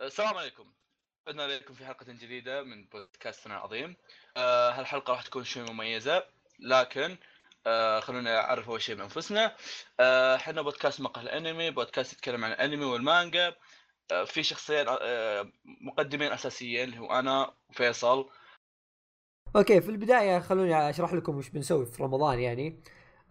السلام 0.00 0.36
عليكم. 0.36 0.64
عدنا 1.28 1.44
إليكم 1.44 1.74
في 1.74 1.86
حلقة 1.86 2.06
جديدة 2.08 2.62
من 2.62 2.84
بودكاستنا 2.84 3.54
العظيم. 3.54 3.96
آه 4.36 4.70
هالحلقة 4.70 5.10
راح 5.10 5.22
تكون 5.22 5.44
شوي 5.44 5.62
مميزة 5.62 6.24
لكن 6.60 7.16
آه 7.66 8.00
خلونا 8.00 8.34
نعرف 8.34 8.68
أول 8.68 8.82
شيء 8.82 8.94
بأنفسنا. 8.94 9.56
آه، 10.00 10.36
إحنا 10.36 10.62
بودكاست 10.62 11.00
مقهى 11.00 11.22
الأنمي 11.22 11.70
بودكاست 11.70 12.12
يتكلم 12.12 12.44
عن 12.44 12.52
الأنمي 12.52 12.84
والمانجا. 12.84 13.56
آه 14.12 14.24
في 14.24 14.42
شخصين 14.42 14.84
آه 14.88 15.52
مقدمين 15.64 16.32
أساسيين 16.32 16.84
اللي 16.84 16.98
هو 16.98 17.18
أنا 17.18 17.54
وفيصل. 17.70 18.30
أوكي 19.56 19.80
في 19.80 19.88
البداية 19.88 20.38
خلوني 20.38 20.90
أشرح 20.90 21.12
لكم 21.12 21.36
وش 21.36 21.48
بنسوي 21.48 21.86
في 21.86 22.02
رمضان 22.02 22.40
يعني. 22.40 22.82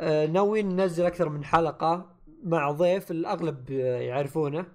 آه 0.01 0.25
ناويين 0.25 0.75
ننزل 0.75 1.05
أكثر 1.05 1.29
من 1.29 1.45
حلقة 1.45 2.19
مع 2.43 2.71
ضيف 2.71 3.11
الأغلب 3.11 3.69
يعرفونه. 4.01 4.65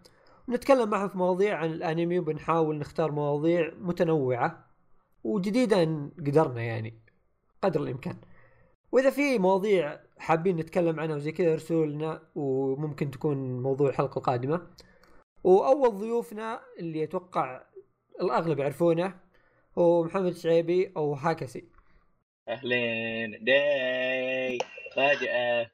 نتكلم 0.48 0.90
معه 0.90 1.08
في 1.08 1.18
مواضيع 1.18 1.56
عن 1.56 1.72
الانمي 1.72 2.18
وبنحاول 2.18 2.78
نختار 2.78 3.12
مواضيع 3.12 3.72
متنوعة 3.78 4.70
وجديدة 5.24 5.82
إن 5.82 6.10
قدرنا 6.18 6.62
يعني 6.62 7.02
قدر 7.62 7.82
الإمكان. 7.82 8.16
وإذا 8.92 9.10
في 9.10 9.38
مواضيع 9.38 10.00
حابين 10.18 10.56
نتكلم 10.56 11.00
عنها 11.00 11.16
وزي 11.16 11.32
كذا 11.32 11.52
ارسلوا 11.52 11.86
لنا 11.86 12.22
وممكن 12.34 13.10
تكون 13.10 13.62
موضوع 13.62 13.88
الحلقة 13.88 14.18
القادمة. 14.18 14.66
وأول 15.44 15.98
ضيوفنا 15.98 16.60
اللي 16.78 17.04
أتوقع 17.04 17.62
الأغلب 18.20 18.58
يعرفونه 18.58 19.20
هو 19.78 20.04
محمد 20.04 20.32
شعيبي 20.36 20.92
أو 20.96 21.14
هاكسي. 21.14 21.68
أهلين 22.48 23.44
داي 23.44 24.58
فاجأة. 24.96 25.70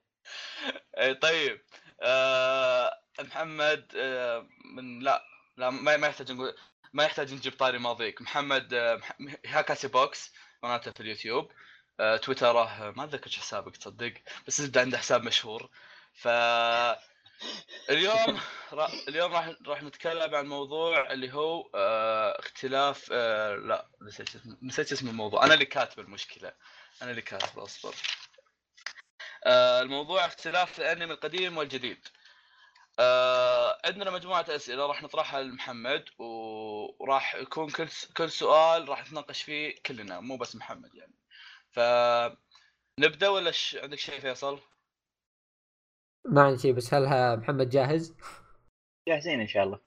طيب. 1.22 1.60
آه 2.02 2.99
محمد 3.22 3.92
آه 3.96 4.48
من 4.64 5.00
لا 5.00 5.24
لا 5.56 5.70
ما, 5.70 6.06
يحتاج 6.06 6.32
نقول 6.32 6.54
ما 6.92 7.04
يحتاج 7.04 7.34
نجيب 7.34 7.52
طاري 7.58 7.78
ماضيك. 7.78 8.22
محمد 8.22 8.74
آه 8.74 9.00
هاكاسي 9.46 9.88
بوكس 9.88 10.32
قناته 10.62 10.90
في 10.90 11.00
اليوتيوب. 11.00 11.52
آه 12.00 12.16
تويتره 12.16 12.90
ما 12.96 13.04
أتذكر 13.04 13.30
حسابك 13.30 13.76
تصدق؟ 13.76 14.14
بس 14.46 14.60
زبده 14.60 14.80
عنده 14.80 14.98
حساب 14.98 15.22
مشهور. 15.22 15.70
ف 16.14 16.28
اليوم 17.90 18.40
را... 18.72 18.88
اليوم 19.08 19.32
راح 19.32 19.50
راح 19.66 19.82
نتكلم 19.82 20.34
عن 20.34 20.46
موضوع 20.46 21.12
اللي 21.12 21.32
هو 21.34 21.70
اختلاف 22.38 23.08
آه 23.12 23.54
لا 23.54 23.86
نسيت 24.02 24.28
نسيت 24.62 24.92
اسم 24.92 25.08
الموضوع. 25.08 25.44
أنا 25.44 25.54
اللي 25.54 25.66
كاتب 25.66 26.00
المشكلة. 26.00 26.52
أنا 27.02 27.10
اللي 27.10 27.22
كاتب 27.22 27.58
أصبر. 27.58 27.94
آه 29.44 29.80
الموضوع 29.80 30.26
اختلاف 30.26 30.80
الأنمي 30.80 31.14
القديم 31.14 31.56
والجديد. 31.56 32.08
آه 33.00 33.80
عندنا 33.84 34.10
مجموعة 34.10 34.46
أسئلة 34.48 34.86
راح 34.86 35.02
نطرحها 35.02 35.42
لمحمد 35.42 36.04
وراح 36.18 37.34
يكون 37.34 37.70
كل 37.70 37.88
كل 38.16 38.30
سؤال 38.30 38.88
راح 38.88 39.06
نتناقش 39.06 39.42
فيه 39.42 39.74
كلنا 39.86 40.20
مو 40.20 40.36
بس 40.36 40.56
محمد 40.56 40.94
يعني. 40.94 41.14
ف 41.70 41.80
نبدأ 43.00 43.28
ولا 43.28 43.50
ش... 43.50 43.76
عندك 43.76 43.98
شيء 43.98 44.20
فيصل؟ 44.20 44.60
ما 46.24 46.42
عندي 46.42 46.62
شيء 46.62 46.72
بس 46.72 46.94
هل 46.94 47.36
محمد 47.36 47.68
جاهز؟ 47.68 48.16
جاهزين 49.08 49.40
إن 49.40 49.48
شاء 49.48 49.64
الله. 49.64 49.80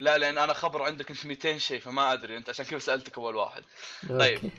لا 0.00 0.18
لأن 0.18 0.38
أنا 0.38 0.52
خبر 0.52 0.82
عندك 0.82 1.10
أنت 1.10 1.26
200 1.26 1.58
شيء 1.58 1.80
فما 1.80 2.12
أدري 2.12 2.36
أنت 2.36 2.48
عشان 2.48 2.64
كذا 2.64 2.78
سألتك 2.78 3.18
أول 3.18 3.36
واحد. 3.36 3.64
طيب. 4.08 4.50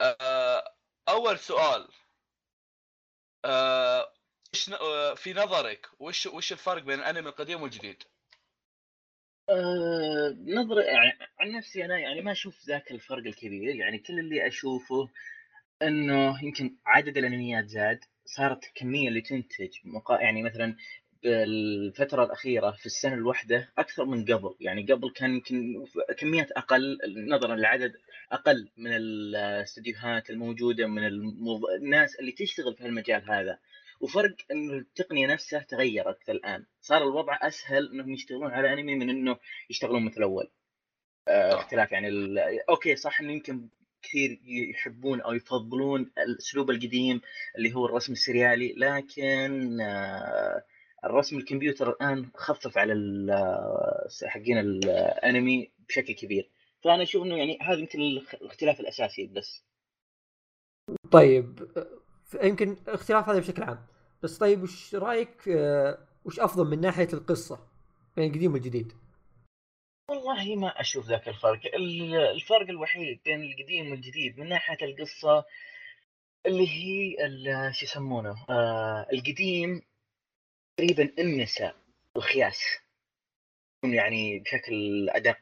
آه 0.00 0.74
أول 1.08 1.38
سؤال. 1.38 1.88
آه 3.44 4.13
إيش 4.54 4.70
آه 4.70 5.14
في 5.14 5.32
نظرك 5.32 5.86
وش 5.98 6.26
وش 6.26 6.52
الفرق 6.52 6.82
بين 6.82 6.98
الأنمي 6.98 7.28
القديم 7.28 7.62
والجديد؟ 7.62 8.02
أه 9.50 10.36
نظري 10.46 10.84
يعني 10.84 11.12
عن 11.40 11.52
نفسي 11.52 11.84
أنا 11.84 11.98
يعني 11.98 12.20
ما 12.22 12.32
أشوف 12.32 12.64
ذاك 12.68 12.90
الفرق 12.90 13.26
الكبير 13.26 13.74
يعني 13.74 13.98
كل 13.98 14.18
اللي 14.18 14.46
أشوفه 14.46 15.08
إنه 15.82 16.44
يمكن 16.44 16.76
عدد 16.86 17.18
الأنميات 17.18 17.66
زاد 17.66 18.00
صارت 18.24 18.64
الكميه 18.64 19.08
اللي 19.08 19.20
تنتج 19.20 19.70
مقا... 19.84 20.20
يعني 20.20 20.42
مثلا 20.42 20.76
بالفترة 21.22 22.24
الأخيرة 22.24 22.70
في 22.70 22.86
السنة 22.86 23.14
الواحدة 23.14 23.72
أكثر 23.78 24.04
من 24.04 24.24
قبل 24.24 24.54
يعني 24.60 24.92
قبل 24.92 25.10
كان 25.10 25.30
يمكن 25.34 25.84
كميات 26.18 26.52
أقل 26.52 26.98
نظرا 27.28 27.56
للعدد 27.56 27.92
أقل 28.32 28.68
من 28.76 28.90
الاستديوهات 28.92 30.30
الموجودة 30.30 30.86
من 30.86 31.06
الموض... 31.06 31.60
الناس 31.64 32.16
اللي 32.16 32.32
تشتغل 32.32 32.74
في 32.74 32.86
المجال 32.86 33.30
هذا 33.30 33.58
وفرق 34.00 34.36
إنه 34.50 34.74
التقنية 34.74 35.26
نفسها 35.26 35.60
تغيرت 35.60 36.30
الآن. 36.30 36.64
صار 36.80 37.02
الوضع 37.02 37.38
أسهل 37.42 37.92
إنهم 37.92 38.12
يشتغلون 38.12 38.50
على 38.50 38.72
أنمي 38.72 38.94
من 38.94 39.10
إنه 39.10 39.36
يشتغلون 39.70 40.04
مثل 40.04 40.22
اول 40.22 40.50
آه 41.28 41.54
اختلاف 41.54 41.92
يعني 41.92 42.08
أوكي 42.68 42.96
صح 42.96 43.20
انه 43.20 43.32
يمكن 43.32 43.68
كثير 44.02 44.40
يحبون 44.44 45.20
أو 45.20 45.32
يفضلون 45.32 46.12
الأسلوب 46.18 46.70
القديم 46.70 47.20
اللي 47.58 47.74
هو 47.74 47.86
الرسم 47.86 48.12
السريالي 48.12 48.74
لكن 48.76 49.80
آه 49.80 50.64
الرسم 51.04 51.38
الكمبيوتر 51.38 51.90
الآن 51.90 52.30
خفف 52.34 52.78
على 52.78 52.92
حقين 54.24 54.58
الأنمي 54.58 55.70
بشكل 55.88 56.12
كبير. 56.12 56.50
فأنا 56.80 57.02
أشوف 57.02 57.22
إنه 57.22 57.36
يعني 57.36 57.58
هذا 57.62 57.78
يمكن 57.78 58.00
الاختلاف 58.00 58.80
الأساسي 58.80 59.26
بس. 59.26 59.64
طيب 61.10 61.68
يمكن 62.42 62.76
اختلاف 62.88 63.28
هذا 63.28 63.38
بشكل 63.38 63.62
عام. 63.62 63.86
بس 64.22 64.38
طيب 64.38 64.62
وش 64.62 64.94
رأيك 64.94 65.46
وش 66.24 66.40
أفضل 66.40 66.70
من 66.70 66.80
ناحية 66.80 67.08
القصة 67.12 67.68
بين 68.16 68.30
القديم 68.30 68.52
والجديد؟ 68.52 68.92
والله 70.10 70.56
ما 70.56 70.80
أشوف 70.80 71.06
ذاك 71.06 71.28
الفرق. 71.28 71.60
الفرق 72.34 72.68
الوحيد 72.68 73.20
بين 73.24 73.42
القديم 73.42 73.90
والجديد 73.90 74.38
من 74.38 74.48
ناحية 74.48 74.86
القصة 74.86 75.44
اللي 76.46 76.68
هي 76.68 77.16
شو 77.72 77.84
يسمونه 77.84 78.46
آه 78.50 79.06
القديم 79.12 79.82
تقريبا 80.76 81.12
النساء 81.18 81.76
الخياس 82.16 82.60
يعني 83.84 84.38
بشكل 84.38 85.10
أدق. 85.10 85.38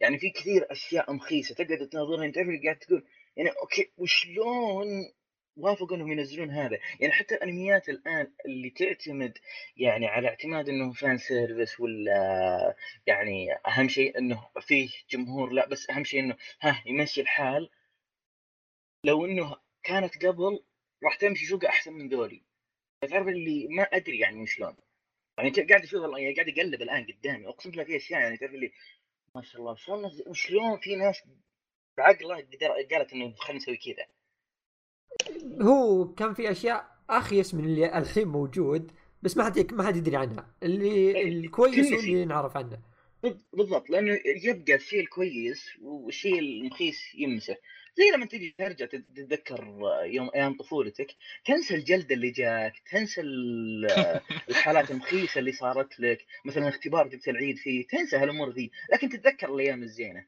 يعني 0.00 0.18
في 0.18 0.30
كثير 0.30 0.72
أشياء 0.72 1.12
مخيسة 1.12 1.54
تقعد 1.54 1.88
تناظرها. 1.88 2.30
تعرف 2.30 2.48
اللي 2.48 2.62
قاعد 2.64 2.78
تقول 2.78 3.04
يعني 3.36 3.50
okay 3.50 3.92
وشلون 3.98 4.86
وافقوا 5.56 5.96
إنهم 5.96 6.12
ينزلون 6.12 6.50
هذا. 6.50 6.78
يعني 7.00 7.12
حتى 7.12 7.34
الأنميات 7.34 7.88
الآن 7.88 8.32
اللي 8.46 8.70
تعتمد 8.70 9.38
يعني 9.76 10.06
على 10.06 10.28
اعتماد 10.28 10.68
إنه 10.68 10.92
fan 10.92 11.18
service 11.18 11.80
ولا 11.80 12.76
يعني 13.06 13.52
أهم 13.66 13.88
شيء 13.88 14.18
إنه 14.18 14.48
فيه 14.60 14.88
جمهور 15.10 15.50
لا 15.50 15.68
بس 15.68 15.90
أهم 15.90 16.04
شيء 16.04 16.20
إنه 16.20 16.36
ها 16.62 16.82
يمشي 16.86 17.20
الحال. 17.20 17.70
لو 19.04 19.26
إنه 19.26 19.56
كانت 19.82 20.26
قبل 20.26 20.64
راح 21.04 21.16
تمشي 21.16 21.46
سوق 21.46 21.64
أحسن 21.64 21.92
من 21.92 22.08
ذولي. 22.08 22.42
تعرف 23.10 23.28
اللي 23.28 23.68
ما 23.68 23.82
أدري 23.82 24.18
يعني 24.18 24.46
شلون. 24.46 24.76
يعني 25.38 25.50
قاعد 25.50 25.82
أشوف 25.82 26.02
يعني 26.18 26.34
قاعد 26.34 26.48
أقلب 26.48 26.82
الآن 26.82 27.06
قدامي. 27.06 27.48
أقسم 27.48 27.70
بالله 27.70 27.84
في 27.84 27.96
أشياء 27.96 28.20
يعني 28.20 28.36
تعرف 28.36 28.54
اللي 28.54 28.72
ما 29.36 29.42
شاء 29.42 29.60
الله 29.60 29.74
شلون 29.74 30.10
وشلون 30.26 30.80
في 30.80 30.96
ناس 30.96 31.22
بعقله 31.98 32.34
قالت 32.90 33.12
إنه 33.12 33.34
خلينا 33.34 33.62
نسوي 33.62 33.76
كذا. 33.76 34.06
هو 35.60 36.08
كان 36.14 36.34
في 36.34 36.50
أشياء 36.50 36.96
آخيس 37.10 37.54
من 37.54 37.64
اللي 37.64 37.98
الحين 37.98 38.28
موجود 38.28 38.92
بس 39.22 39.36
ما 39.36 39.44
حد 39.44 39.74
ما 39.74 39.86
حد 39.86 39.96
يدري 39.96 40.16
عنها. 40.16 40.46
اللي 40.62 40.90
إيه، 40.90 41.28
الكويس 41.28 41.92
اللي 41.92 42.24
نعرف 42.24 42.56
عنه. 42.56 42.78
بالضبط 43.52 43.90
لأنه 43.90 44.18
يبقى 44.44 44.74
الشيء 44.74 45.00
الكويس 45.00 45.70
والشيء 45.82 46.38
المخيس 46.38 47.14
يمسح 47.14 47.56
زي 47.96 48.10
لما 48.14 48.26
تجي 48.26 48.54
ترجع 48.58 48.86
تتذكر 48.86 49.64
يوم 50.04 50.30
أيام 50.34 50.56
طفولتك 50.56 51.16
تنسى 51.44 51.74
الجلد 51.74 52.12
اللي 52.12 52.30
جاك 52.30 52.78
تنسى 52.90 53.20
الحالات 54.50 54.90
المخيسة 54.90 55.38
اللي 55.38 55.52
صارت 55.52 56.00
لك 56.00 56.26
مثلا 56.44 56.68
اختبار 56.68 57.08
جبت 57.08 57.28
العيد 57.28 57.56
فيه 57.58 57.86
تنسى 57.86 58.16
هالأمور 58.16 58.50
ذي. 58.50 58.70
لكن 58.92 59.08
تتذكر 59.08 59.54
الأيام 59.54 59.82
الزينة. 59.82 60.26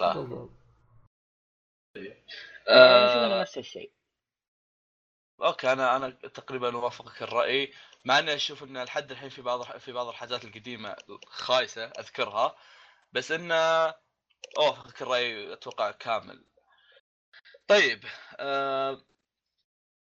صح. 0.00 0.16
آه. 2.68 3.40
نفس 3.40 3.58
الشيء. 3.58 3.90
أوكي 5.42 5.72
أنا 5.72 5.96
أنا 5.96 6.10
تقريبا 6.10 6.74
أوافقك 6.74 7.22
الرأي 7.22 7.72
مع 8.04 8.18
إني 8.18 8.34
أشوف 8.34 8.62
إن 8.62 8.82
لحد 8.84 9.10
الحين 9.10 9.28
في 9.28 9.42
بعض 9.42 9.78
في 9.78 9.92
بعض 9.92 10.08
الحاجات 10.08 10.44
القديمة 10.44 10.96
خايسة 11.26 11.84
أذكرها 11.84 12.56
بس 13.12 13.32
انه 13.32 13.54
أوافقك 14.58 15.02
الرأي 15.02 15.52
أتوقع 15.52 15.90
كامل 15.90 16.44
طيب 17.68 18.04
آه 18.38 19.04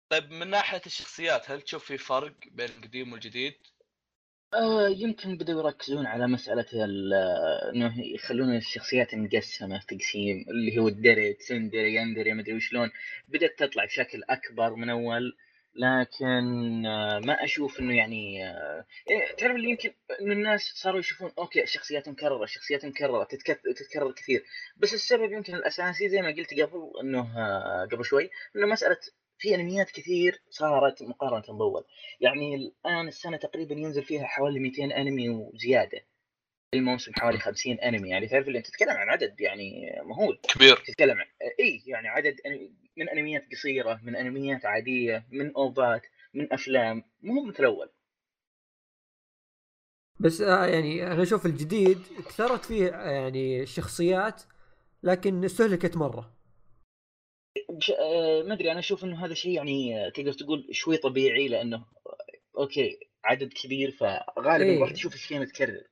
طيب 0.10 0.32
من 0.32 0.48
ناحية 0.48 0.82
الشخصيات 0.86 1.52
هل 1.52 1.62
تشوف 1.62 1.86
في 1.86 1.98
فرق 1.98 2.34
بين 2.46 2.70
القديم 2.70 3.12
والجديد؟ 3.14 3.68
آه 4.54 4.88
يمكن 4.88 5.38
بدأوا 5.38 5.62
يركزون 5.62 6.06
على 6.06 6.28
مسألة 6.28 6.66
إنه 7.74 7.94
يخلون 8.14 8.56
الشخصيات 8.56 9.16
مقسمة 9.16 9.82
تقسيم 9.88 10.46
اللي 10.50 10.78
هو 10.80 10.88
الدري 10.88 11.34
تسندري 11.34 11.96
يندري 11.96 12.34
ما 12.34 12.42
ادري 12.42 12.54
وشلون. 12.56 12.92
بدأت 13.28 13.60
تطلع 13.60 13.86
بشكل 13.86 14.24
أكبر 14.30 14.76
من 14.76 14.90
أول 14.90 15.38
لكن 15.76 16.86
آه، 16.86 17.20
ما 17.20 17.44
أشوف 17.44 17.80
إنه 17.80 17.98
يعني 17.98 18.48
آه، 18.48 18.86
إيه، 19.10 19.36
تعرف 19.36 19.56
اللي 19.56 19.70
يمكن 19.70 19.92
إنه 20.22 20.34
الناس 20.34 20.62
صاروا 20.62 21.00
يشوفون 21.00 21.32
أوكي 21.38 21.64
الشخصيات 21.64 22.10
مكررة 22.10 22.44
الشخصيات 22.44 22.86
تتكت- 23.24 23.62
تتكرر 23.76 24.12
كثير. 24.12 24.44
بس 24.78 24.94
السبب 24.94 25.32
يمكن 25.32 25.56
الأساسي 25.56 26.10
زي 26.10 26.22
ما 26.22 26.28
قلت 26.28 26.54
قبل 26.54 26.92
إنه 27.02 27.38
آه، 27.38 27.88
قبل 27.92 28.06
شوي 28.06 28.30
إنه 28.56 28.68
مسألة 28.68 28.98
في 29.38 29.56
أنميات 29.56 29.92
كثير 29.92 30.42
صارت 30.50 31.04
مقارنة 31.04 31.58
بأول. 31.58 31.84
يعني 32.20 32.56
الآن 32.56 33.08
السنة 33.08 33.38
تقريبا 33.38 33.76
ينزل 33.76 34.04
فيها 34.04 34.26
حوالي 34.26 34.60
200 34.60 34.92
أنمي 34.92 35.30
وزيادة. 35.30 36.00
الموسم 36.74 37.12
حوالي 37.14 37.40
50 37.40 37.80
أنمي. 37.80 38.10
يعني 38.10 38.28
تعرف 38.28 38.48
اللي 38.48 38.58
أنت 38.58 38.68
تتكلم 38.68 38.90
عن 38.98 39.10
عدد 39.10 39.42
يعني 39.42 39.96
مهول. 40.04 40.40
كبير. 40.56 40.76
تتكلم 40.76 41.18
عن 41.18 41.26
إي 41.60 41.84
يعني 41.88 42.08
عدد 42.08 42.36
من 42.98 43.10
أنميات 43.10 43.48
قصيرة 43.52 44.00
من 44.04 44.16
أنميات 44.16 44.66
عادية 44.66 45.26
من 45.32 45.54
أوفات 45.56 46.02
من 46.34 46.54
أفلام. 46.54 47.04
مو 47.22 47.44
مثل 47.44 47.60
الأول 47.60 47.90
بس 50.20 50.42
آه 50.42 50.66
يعني 50.66 51.08
أنا 51.08 51.24
أشوف 51.24 51.46
الجديد 51.46 51.98
كثرت 52.28 52.66
فيه 52.66 52.88
آه، 52.90 53.12
يعني 53.12 53.66
شخصيات 53.66 54.44
لكن 55.04 55.44
استهلكت 55.44 55.98
مرة. 55.98 56.34
ما 58.48 58.54
أدري 58.54 58.72
أنا 58.72 58.80
أشوف 58.80 59.04
إنه 59.04 59.26
هذا 59.26 59.34
شيء 59.34 59.52
يعني 59.52 60.06
آه، 60.06 60.10
تقدر 60.10 60.34
تقول 60.34 60.68
شوي 60.72 60.98
طبيعي 60.98 61.48
لأنه 61.48 61.78
آه، 61.78 62.18
أوكي 62.58 63.00
عدد 63.24 63.54
كبير 63.54 63.92
فغالبا 63.92 64.72
إيه. 64.72 64.80
راح 64.80 64.92
تشوف 64.92 65.14
الشيء 65.14 65.40
متكرر. 65.40 65.84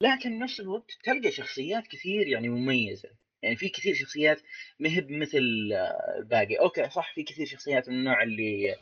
لكن 0.00 0.38
بنفس 0.38 0.60
الوقت 0.60 0.90
تلقى 1.04 1.30
شخصيات 1.30 1.86
كثير 1.86 2.28
يعني 2.28 2.48
مميزة. 2.48 3.10
يعني 3.42 3.56
في 3.56 3.68
كثير 3.68 3.94
شخصيات 3.94 4.40
ما 4.78 4.88
هي 4.88 5.06
مثل 5.08 5.70
آه، 5.72 6.18
الباقي 6.18 6.54
okay 6.54 6.90
صح 6.90 7.14
في 7.14 7.22
كثير 7.22 7.46
شخصيات 7.46 7.88
من 7.88 7.94
النوع 7.94 8.22
اللي 8.22 8.76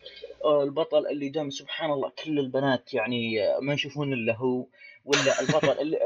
آه، 0.44 0.62
البطل 0.62 1.06
اللي 1.06 1.28
دائما 1.28 1.50
سبحان 1.50 1.90
الله 1.90 2.12
كل 2.24 2.38
البنات 2.38 2.94
يعني 2.94 3.42
آه، 3.42 3.60
ما 3.60 3.74
يشوفون 3.74 4.12
إلا 4.12 4.36
هو 4.36 4.66
ولا 5.04 5.40
البطل 5.40 5.80
اللي 5.80 5.98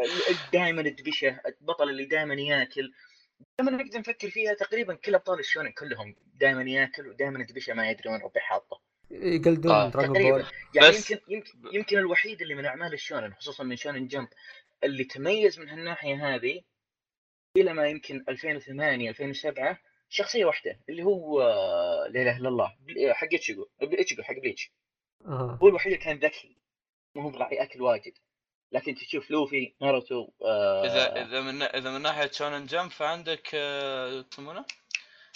دائما 0.52 0.80
الدبشة 0.80 1.40
البطل 1.46 1.90
اللي 1.90 2.04
دائما 2.04 2.34
ياكل 2.34 2.92
لما 3.60 3.70
نقدر 3.70 3.98
نفكر 3.98 4.30
فيها 4.30 4.54
تقريبا 4.54 4.94
كل 4.94 5.14
أبطال 5.14 5.38
الشونن 5.38 5.72
كلهم 5.72 6.16
دائما 6.34 6.62
ياكل 6.62 7.08
ودائما 7.08 7.38
الدبشة 7.38 7.74
ما 7.74 7.90
يدري 7.90 8.10
وين 8.10 8.20
ربي 8.20 8.40
حاطه 8.40 8.80
يقلدون 9.10 9.72
آه، 9.72 9.90
تقريبا. 9.90 10.30
بول 10.30 10.44
يعني 10.74 10.88
بس- 10.88 11.10
يمكن 11.10 11.24
يمكن 11.28 11.52
يمكن 11.72 11.98
الوحيد 11.98 12.42
اللي 12.42 12.54
من 12.54 12.64
أعمال 12.66 12.92
الشونن 12.92 13.34
خصوصا 13.34 13.64
من 13.64 13.76
شونن 13.76 14.06
جمب 14.06 14.28
اللي 14.84 15.04
تميز 15.04 15.58
من 15.60 15.68
هالناحية 15.68 16.34
هذه 16.34 16.60
إلى 17.56 17.72
ما 17.74 17.86
يمكن 17.88 18.24
2008 18.28 19.08
2007 19.10 19.78
شخصية 20.08 20.44
واحدة 20.44 20.80
اللي 20.88 21.02
هو 21.02 21.42
آه، 21.42 22.06
لا 22.08 22.22
إله 22.22 22.36
إلا 22.36 22.48
الله 22.48 22.76
بل- 22.80 23.12
حق 23.14 23.28
اتشيجو 23.34 23.66
اتشيجو 23.82 24.22
حق 24.22 24.34
بليتش 24.34 24.72
آه. 25.26 25.58
هو 25.62 25.68
الوحيد 25.68 25.92
اللي 25.92 26.04
كان 26.04 26.18
ذكي 26.18 26.56
مو 27.16 27.22
هو 27.22 27.30
براعي 27.30 27.62
اكل 27.62 27.82
واجد 27.82 28.12
لكن 28.72 28.94
تشوف 28.94 29.30
لوفي 29.30 29.72
ناروتو 29.82 30.28
آه 30.44 30.84
إذا 30.86 31.22
إذا 31.26 31.40
من 31.40 31.62
إذا 31.62 31.90
من 31.90 32.02
ناحية 32.02 32.30
شونن 32.30 32.66
جمب 32.66 32.90
فعندك 32.90 33.50
آه، 33.54 34.24
يسمونه؟ 34.32 34.64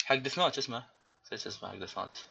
حق 0.05 0.15
ديث 0.15 0.39
نوت 0.39 0.57
اسمه. 0.57 0.85
نسيت 1.25 1.47
اسمه 1.47 1.69
حق 1.69 1.75
ديث 1.75 1.97
نوت 1.97 2.25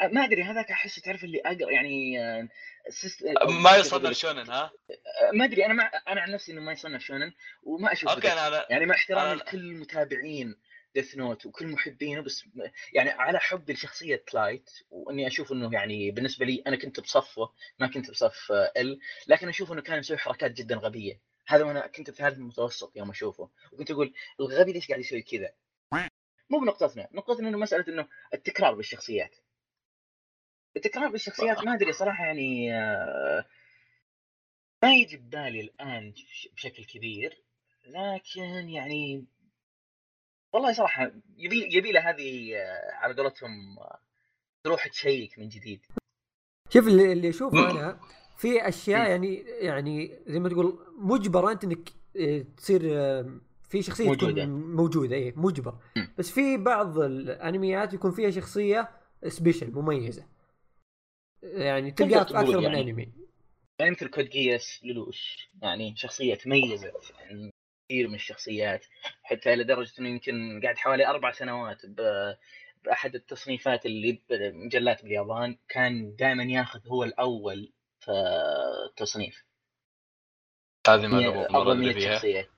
آه، 0.00 0.06
ما 0.06 0.24
أدري 0.24 0.42
هذاك 0.42 0.70
أحس 0.70 1.00
تعرف 1.00 1.24
اللي 1.24 1.40
أقرأ 1.44 1.70
يعني 1.72 2.20
آه، 2.24 2.48
سيست- 2.88 3.24
ما 3.48 3.76
يصنف 3.76 4.18
شونن 4.18 4.50
ها؟ 4.50 4.62
آه، 4.62 5.30
ما 5.34 5.44
أدري 5.44 5.66
أنا 5.66 5.74
ما 5.74 5.82
أنا 5.84 6.20
عن 6.20 6.30
نفسي 6.30 6.52
إنه 6.52 6.60
ما 6.60 6.72
يصنف 6.72 7.02
شونن 7.02 7.32
وما 7.62 7.92
ذكي. 7.92 8.32
أنا 8.32 8.48
أنا 8.48 8.66
يعني 8.70 8.86
مع 8.86 8.94
احترامي 8.94 9.38
أنا- 9.40 9.42
لكل 9.42 9.72
متابعين 9.74 10.56
ديث 10.94 11.16
نوت 11.16 11.46
وكل 11.46 11.66
محبينه 11.66 12.20
بس 12.20 12.44
يعني 12.92 13.10
على 13.10 13.38
حبي 13.38 13.72
لشخصيه 13.72 14.24
لايت 14.34 14.70
وإني 14.90 15.26
أشوف 15.26 15.52
إنه 15.52 15.72
يعني 15.72 16.10
بالنسبة 16.10 16.46
لي 16.46 16.62
أنا 16.66 16.76
كنت 16.76 17.00
بصفه 17.00 17.50
ما 17.78 17.86
كنت 17.86 18.10
بصف 18.10 18.52
إل 18.52 19.00
لكن 19.26 19.48
أشوف 19.48 19.72
إنه 19.72 19.82
كان 19.82 19.98
يسوي 19.98 20.18
حركات 20.18 20.52
جدا 20.52 20.76
غبية. 20.76 21.20
هذا 21.46 21.64
وأنا 21.64 21.86
كنت 21.86 22.10
في 22.10 22.22
هذا 22.22 22.34
المتوسط 22.34 22.96
يوم 22.96 23.10
أشوفه. 23.10 23.50
وكنت 23.72 23.90
أقول 23.90 24.14
الغبي 24.40 24.72
ليش 24.72 24.88
قاعد 24.88 25.00
يسوي 25.00 25.22
كذا؟ 25.22 25.52
مو 26.50 26.58
بنقطتنا 26.58 27.08
نقطتنا 27.12 27.48
إنه 27.48 27.58
مسألة 27.58 27.84
إنه 27.88 28.08
التكرار 28.34 28.74
بالشخصيات. 28.74 29.36
التكرار 30.76 31.08
بالشخصيات 31.08 31.64
ما 31.64 31.74
أدري 31.74 31.92
صراحة 31.92 32.24
يعني 32.24 32.74
آه، 32.74 33.46
ما 34.82 34.94
يجي 34.94 35.16
ببالي 35.16 35.60
الآن 35.60 36.14
بشكل 36.54 36.84
كبير 36.84 37.42
لكن 37.86 38.68
يعني 38.68 39.26
والله 40.52 40.72
صراحة 40.72 41.12
يبي 41.36 41.76
يبي 41.76 41.92
له 41.92 42.10
هذه 42.10 42.56
آه، 42.56 42.94
على 42.94 43.14
قولتهم 43.14 43.78
آه، 43.78 43.98
تروح 44.64 44.88
تشيك 44.88 45.38
من 45.38 45.48
جديد 45.48 45.80
شوف 46.68 46.86
اللي, 46.88 47.12
اللي 47.12 47.28
أشوفه 47.28 47.70
أنا 47.70 48.00
في 48.36 48.68
أشياء. 48.68 49.10
يعني 49.10 49.34
يعني 49.36 50.18
زي 50.26 50.40
ما 50.40 50.48
تقول 50.48 50.78
مجبرة 50.98 51.52
أنت 51.52 51.64
إنك 51.64 51.92
آه، 52.16 52.44
تصير 52.56 52.80
في 53.62 53.82
شخصية 53.82 54.06
موجودة. 54.06 54.44
تكون 54.44 54.76
موجودة 54.76 55.16
اي 55.16 55.32
مجبر. 55.36 55.74
بس 56.18 56.30
في 56.30 56.56
بعض 56.56 56.98
الأنميات 56.98 57.94
يكون 57.94 58.10
فيها 58.10 58.30
شخصية 58.30 58.90
سبيشل 59.28 59.72
مميزة 59.72 60.26
يعني 61.42 61.90
تلقاها 61.90 62.24
في 62.24 62.40
أكثر 62.40 62.58
من 62.58 62.62
يعني. 62.62 62.80
أنمي 62.90 63.12
يعني 63.78 63.90
مثل 63.90 64.08
كود 64.08 64.28
جياس 64.28 64.80
لولوش 64.84 65.50
يعني 65.62 65.96
شخصية 65.96 66.34
تميزت 66.34 67.14
عن 67.20 67.49
كثير 67.90 68.08
من 68.08 68.14
الشخصيات 68.14 68.84
حتى 69.22 69.56
لدرجة 69.56 69.92
إنه 69.98 70.08
يمكن 70.08 70.60
قاعد 70.62 70.78
حوالي 70.78 71.06
أربع 71.06 71.32
سنوات 71.32 71.86
ب- 71.86 72.36
بأحد 72.84 73.14
التصنيفات 73.14 73.86
اللي 73.86 74.22
بمجلات 74.30 75.02
باليابان 75.02 75.58
كان 75.68 76.16
دائما 76.16 76.42
ياخذ 76.44 76.88
هو 76.88 77.04
الأول 77.04 77.72
في 78.00 78.10
التصنيف. 78.90 79.44
هذه 80.88 81.06
ما 81.06 81.20
مية- 81.20 81.26
قبل 81.26 81.38
افضل 81.44 81.52
مرة 81.52 81.74
100 81.74 81.90
اللي 81.90 81.94
فيها 82.00 82.14
شخصية. 82.14 82.48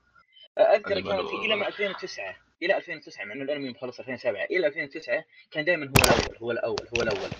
أذكر 0.58 1.00
كان 1.00 1.26
في 1.26 1.34
إلى 1.46 1.56
ما 1.56 1.66
2009 1.68 2.36
إلى 2.62 2.76
2009 2.76 3.24
مع 3.24 3.32
إنه 3.34 3.42
الأنمي 3.44 3.70
مخلص 3.70 4.00
2007 4.00 4.44
إلى 4.44 4.66
2009 4.66 5.24
كان 5.50 5.64
دائما 5.64 5.86
هو 5.86 6.02
الأول 6.02 6.36
هو 6.42 6.50
الأول 6.50 6.86
هو 6.98 7.02
الأول. 7.02 7.30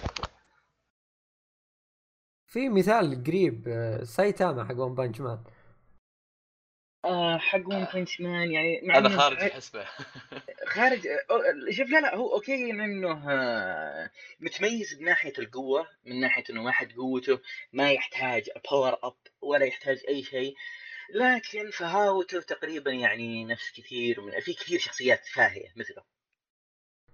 في 2.47 2.69
مثال 2.69 3.25
قريب 3.25 3.69
آه، 3.69 4.05
سايتاما 4.05 4.65
حق 4.65 4.77
ون 4.79 4.95
بانش 4.95 5.21
مان 5.21 5.45
آه 7.05 7.39
حق 7.39 7.69
ون 7.69 7.87
بانش 7.95 8.21
مان 8.21 8.53
يعني 8.53 8.81
مع 8.83 8.99
هذا 8.99 9.09
خارج 9.09 9.43
الحسبة. 9.43 9.87
خارج 10.75 11.09
شوف 11.71 11.91
لا 11.91 12.01
لا 12.01 12.17
هو 12.17 12.35
okay 12.35 12.71
إنه 12.71 13.31
آه، 13.31 14.11
متميز 14.41 14.95
من 14.95 15.05
ناحيه 15.05 15.33
القوة 15.39 15.87
من 16.07 16.21
ناحية 16.21 16.45
إنه 16.51 16.65
واحد 16.65 16.93
قوته 16.93 17.41
ما 17.73 17.93
يحتاج 17.93 18.51
power 18.71 18.99
up 19.03 19.17
ولا 19.41 19.65
يحتاج 19.65 20.03
أي 20.09 20.23
شيء 20.23 20.55
لكن 21.15 21.71
فهاوته 21.71 22.41
تقريبا 22.41 22.91
يعني 22.91 23.45
نفس 23.45 23.73
كثير 23.81 24.21
من 24.21 24.41
في 24.41 24.55
كثير 24.55 24.79
شخصيات 24.79 25.27
فاهية 25.27 25.73
مثله. 25.77 26.03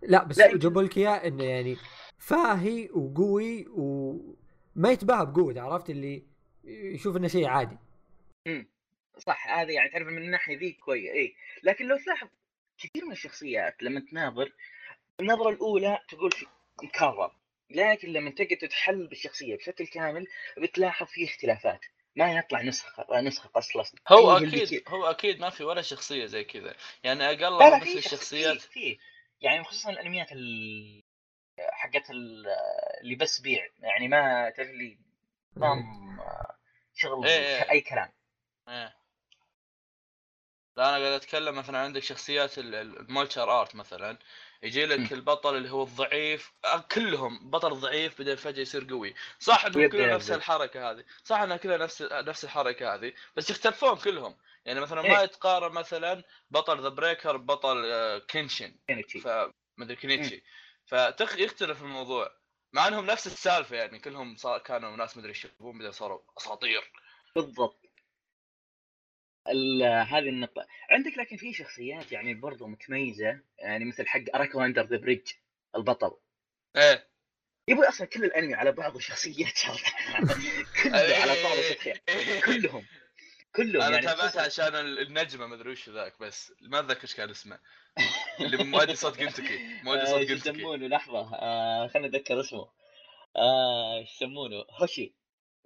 لا 0.03 0.25
بس 0.25 0.41
جابوا 0.41 0.83
لك 0.83 0.99
اياه 0.99 1.27
إنه 1.27 1.45
يعني 1.45 1.77
فاهي 2.19 2.89
وقوي 2.91 3.67
وما 3.69 4.91
يتباهى 4.91 5.27
بقوته 5.27 5.61
عرفت؟ 5.61 5.91
اللي 5.91 6.27
يشوف 6.65 7.17
إنه 7.17 7.29
شيء 7.29 7.47
عادي. 7.47 7.79
صح 9.19 9.49
هذا 9.49 9.73
يعني 9.73 9.91
تعرف 9.91 10.07
من 10.07 10.23
الناحية 10.23 10.59
ذي 10.59 10.73
كويس 10.73 11.11
اي 11.11 11.35
لكن 11.63 11.87
لو 11.87 11.97
تلاحظ 11.97 12.29
كثير 12.79 13.05
من 13.05 13.13
الشخصيات 13.13 13.83
لما 13.83 14.01
تناظر 14.11 14.53
النظرة 15.21 15.51
الأولى 15.51 15.99
تقول 16.09 16.33
في 16.33 16.47
مكرر 16.83 17.33
لكن 17.71 18.09
لما 18.09 18.31
تقعد 18.31 18.59
تتحلل 18.59 19.07
بالشخصية 19.07 19.57
بشكل 19.57 19.87
كامل 19.87 20.27
بتلاحظ 20.59 21.07
في 21.07 21.25
اختلافات 21.25 21.81
ما 22.17 22.33
يطلع 22.33 22.63
نسخة 22.63 23.21
نسخة 23.21 23.51
أصلا 23.57 23.85
هو 24.09 24.37
أكيد 24.37 24.83
هو 24.89 25.07
أكيد 25.11 25.41
ما 25.41 25.51
في 25.51 25.65
ولا 25.65 25.83
شخصية 25.83 26.27
زي 26.27 26.45
كذا 26.45 26.75
يعني 27.03 27.25
أقل 27.25 27.81
شخصيات 27.81 28.05
الشخصيات 28.05 28.61
في 28.61 28.99
يعني 29.41 29.65
خصوصا 29.65 29.91
الأنميات 29.91 30.33
ال... 30.33 31.03
حقت 31.59 32.11
ال... 32.11 32.47
اللي 33.01 33.15
بس 33.15 33.41
بيع 33.41 33.69
يعني 33.79 34.09
ما 34.09 34.51
تعرف 34.51 34.71
اللي 34.71 34.99
نظام 35.57 35.79
آه، 36.21 36.57
شغل 36.95 37.27
إيه، 37.27 37.63
إيه. 37.63 37.71
أي 37.71 37.81
كلام 37.81 38.13
إيه. 38.69 38.97
لا 40.79 40.89
أنا 40.89 40.99
قاعد 40.99 41.13
أتكلم 41.13 41.55
مثلا 41.55 41.79
عندك 41.79 42.03
شخصيات 42.03 42.59
ال- 42.59 42.75
ال- 42.75 42.99
ال 43.01 43.08
martial 43.08 43.61
arts 43.61 43.75
مثلا. 43.75 44.19
يجي 44.63 44.87
لك. 44.87 45.13
البطل 45.13 45.57
اللي 45.57 45.71
هو 45.71 45.83
الضعيف 45.83 46.53
آه، 46.65 46.79
كلهم 46.79 47.51
بطل 47.51 47.75
ضعيف 47.75 48.19
بعدين 48.19 48.37
فجأة 48.37 48.63
يصير 48.63 48.87
قوي. 48.91 49.15
صح 49.39 49.65
إنهم 49.65 49.89
كلهم 49.89 50.11
نفس. 50.11 50.31
الحركة 50.31 50.91
هذه. 50.91 51.05
صح 51.25 51.41
انها 51.41 51.57
كلها 51.57 51.77
نفس 51.77 52.03
نفس 52.03 52.45
الحركة 52.45 52.95
هذه 52.95 53.13
بس 53.37 53.51
يختلفون 53.51 53.97
كلهم. 53.97 54.37
يعني 54.65 54.81
مثلا 54.81 55.05
إيه. 55.05 55.11
ما 55.11 55.23
يتقارن 55.23 55.73
مثلا 55.73 56.25
بطل 56.51 56.83
ذا 56.83 56.89
بريكر 56.89 57.37
ببطل 57.37 57.85
كينشن. 58.29 58.75
فمدري 59.23 59.97
كينيتشي 59.97 60.43
فتخ 60.87 61.39
يختلف 61.39 61.83
الموضوع. 61.83 62.31
مع 62.73 62.89
إنهم 62.89 63.07
نفس 63.07 63.27
السالفة 63.27 63.77
يعني 63.77 63.99
كلهم 63.99 64.37
صار 64.37 64.59
كانوا 64.59 64.97
ناس 64.97 65.17
مدري 65.17 65.29
إيش 65.29 65.45
يشوفون 65.45 65.73
بعدين 65.73 65.93
صاروا 65.93 66.21
أساطير. 66.39 66.93
بالضبط. 67.37 67.81
ال- 67.85 67.88
هذه 70.03 70.29
النقطة. 70.29 70.67
عندك 70.91 71.19
لكن 71.19 71.37
في 71.37 71.53
شخصيات 71.53 72.13
يعني 72.13 72.35
برضو 72.35 72.67
متميزة 72.67 73.41
يعني 73.59 73.85
مثل 73.85 74.07
حق 74.07 74.21
أراكو 74.35 74.61
أندر 74.61 74.83
ذا 74.87 74.97
بريدج 74.97 75.29
البطل. 75.77 76.17
إيه. 76.77 77.09
يا 77.69 77.75
أبوي 77.75 77.89
أصلا 77.89 78.07
كل 78.07 78.25
الأنمي 78.25 78.55
على 78.55 78.73
بعضه 78.73 78.99
شخصيات 79.01 79.59
كله 80.83 80.95
على 80.95 81.43
بعضه 81.43 81.63
شخصيات 81.63 81.99
كلهم. 82.45 82.87
كلهم 83.57 83.83
أنا 83.83 83.95
يعني 83.95 84.07
تابعتها 84.07 84.43
عشان 84.43 84.75
ال- 84.75 84.99
النجمة 84.99 85.47
ما 85.47 85.55
أدري 85.55 85.71
وش 85.71 85.89
ذاك 85.89 86.21
بس 86.21 86.53
ما 86.61 86.79
أتذكر 86.79 87.03
إيش 87.03 87.15
كان 87.15 87.31
اسمه. 87.31 87.59
اللي 88.41 88.65
مؤدي 88.65 88.95
صوت 88.95 89.19
جنتكي 89.19 89.59
مؤدي 89.83 90.03
آه، 90.03 90.05
صوت 90.05 90.21
جنتكي 90.21 90.59
يسمونه؟ 90.59 90.87
لحظة. 90.87 91.35
آه 91.35 91.89
خليني 91.89 92.09
أتذكر 92.09 92.41
اسمه. 92.41 92.69
آه 93.37 94.05
شو 94.05 94.25
يسمونه؟ 94.25 94.65
هوشي. 94.71 95.15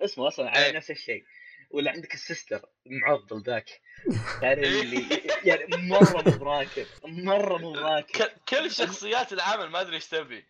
اسمه 0.00 0.28
أصلا 0.28 0.50
على 0.50 0.66
إيه. 0.66 0.72
نفس 0.72 0.90
الشيء. 0.90 1.24
ولا 1.72 1.90
عندك 1.90 2.14
السيستر 2.14 2.62
معضل 2.86 3.42
ذاك. 3.42 3.80
يعني 4.42 4.66
اللي 4.80 5.22
يعني 5.44 5.66
مرة 5.76 6.22
مو 6.22 6.38
براكب 6.38 6.86
مرة 7.04 7.56
مو 7.58 7.72
براكب. 7.72 8.30
كل 8.48 8.70
شخصيات 8.70 9.32
العمل 9.32 9.66
ما 9.70 9.80
أدري 9.80 9.94
إيش 9.94 10.08
تبي. 10.08 10.46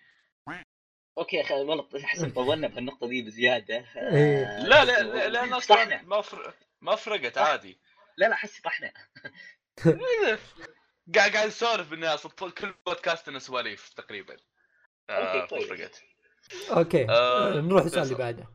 أوكي 1.19 1.43
خ- 1.43 1.51
والله 1.53 1.89
احس 2.05 2.19
إن 2.21 2.31
طولنا 2.31 2.69
في 2.73 2.79
النقطه 2.79 3.09
دي 3.09 3.23
بزيادة. 3.23 3.77
إيه. 3.97 4.45
آه، 4.47 4.67
لا 4.67 4.85
لا 4.85 5.03
لا 5.03 5.29
لأن 5.29 5.59
طحنا. 5.59 5.59
أصلا 5.59 6.03
ما 6.03 6.21
فر... 6.21 6.55
ما 6.81 6.95
فرقت 6.97 7.39
عادي. 7.39 7.79
لا 8.17 8.27
لا 8.27 8.33
أحس 8.35 8.61
طحنا 8.61 8.93
قاعد 11.15 11.33
قاعد 11.33 11.47
نسولف 11.47 11.91
بالنهايه 11.91 12.19
كل 12.59 12.75
بودكاست 12.87 13.29
لنا 13.29 13.39
سواليف 13.39 13.89
تقريبا. 13.89 14.37
آه 15.11 15.43
okay، 15.43 15.49
كويس. 15.49 15.69
فرقت 15.69 16.03
okay 16.71 17.09
آه، 17.09 17.61
نروح 17.61 17.85
السؤال 17.85 18.03
اللي. 18.03 18.15
بعده. 18.15 18.47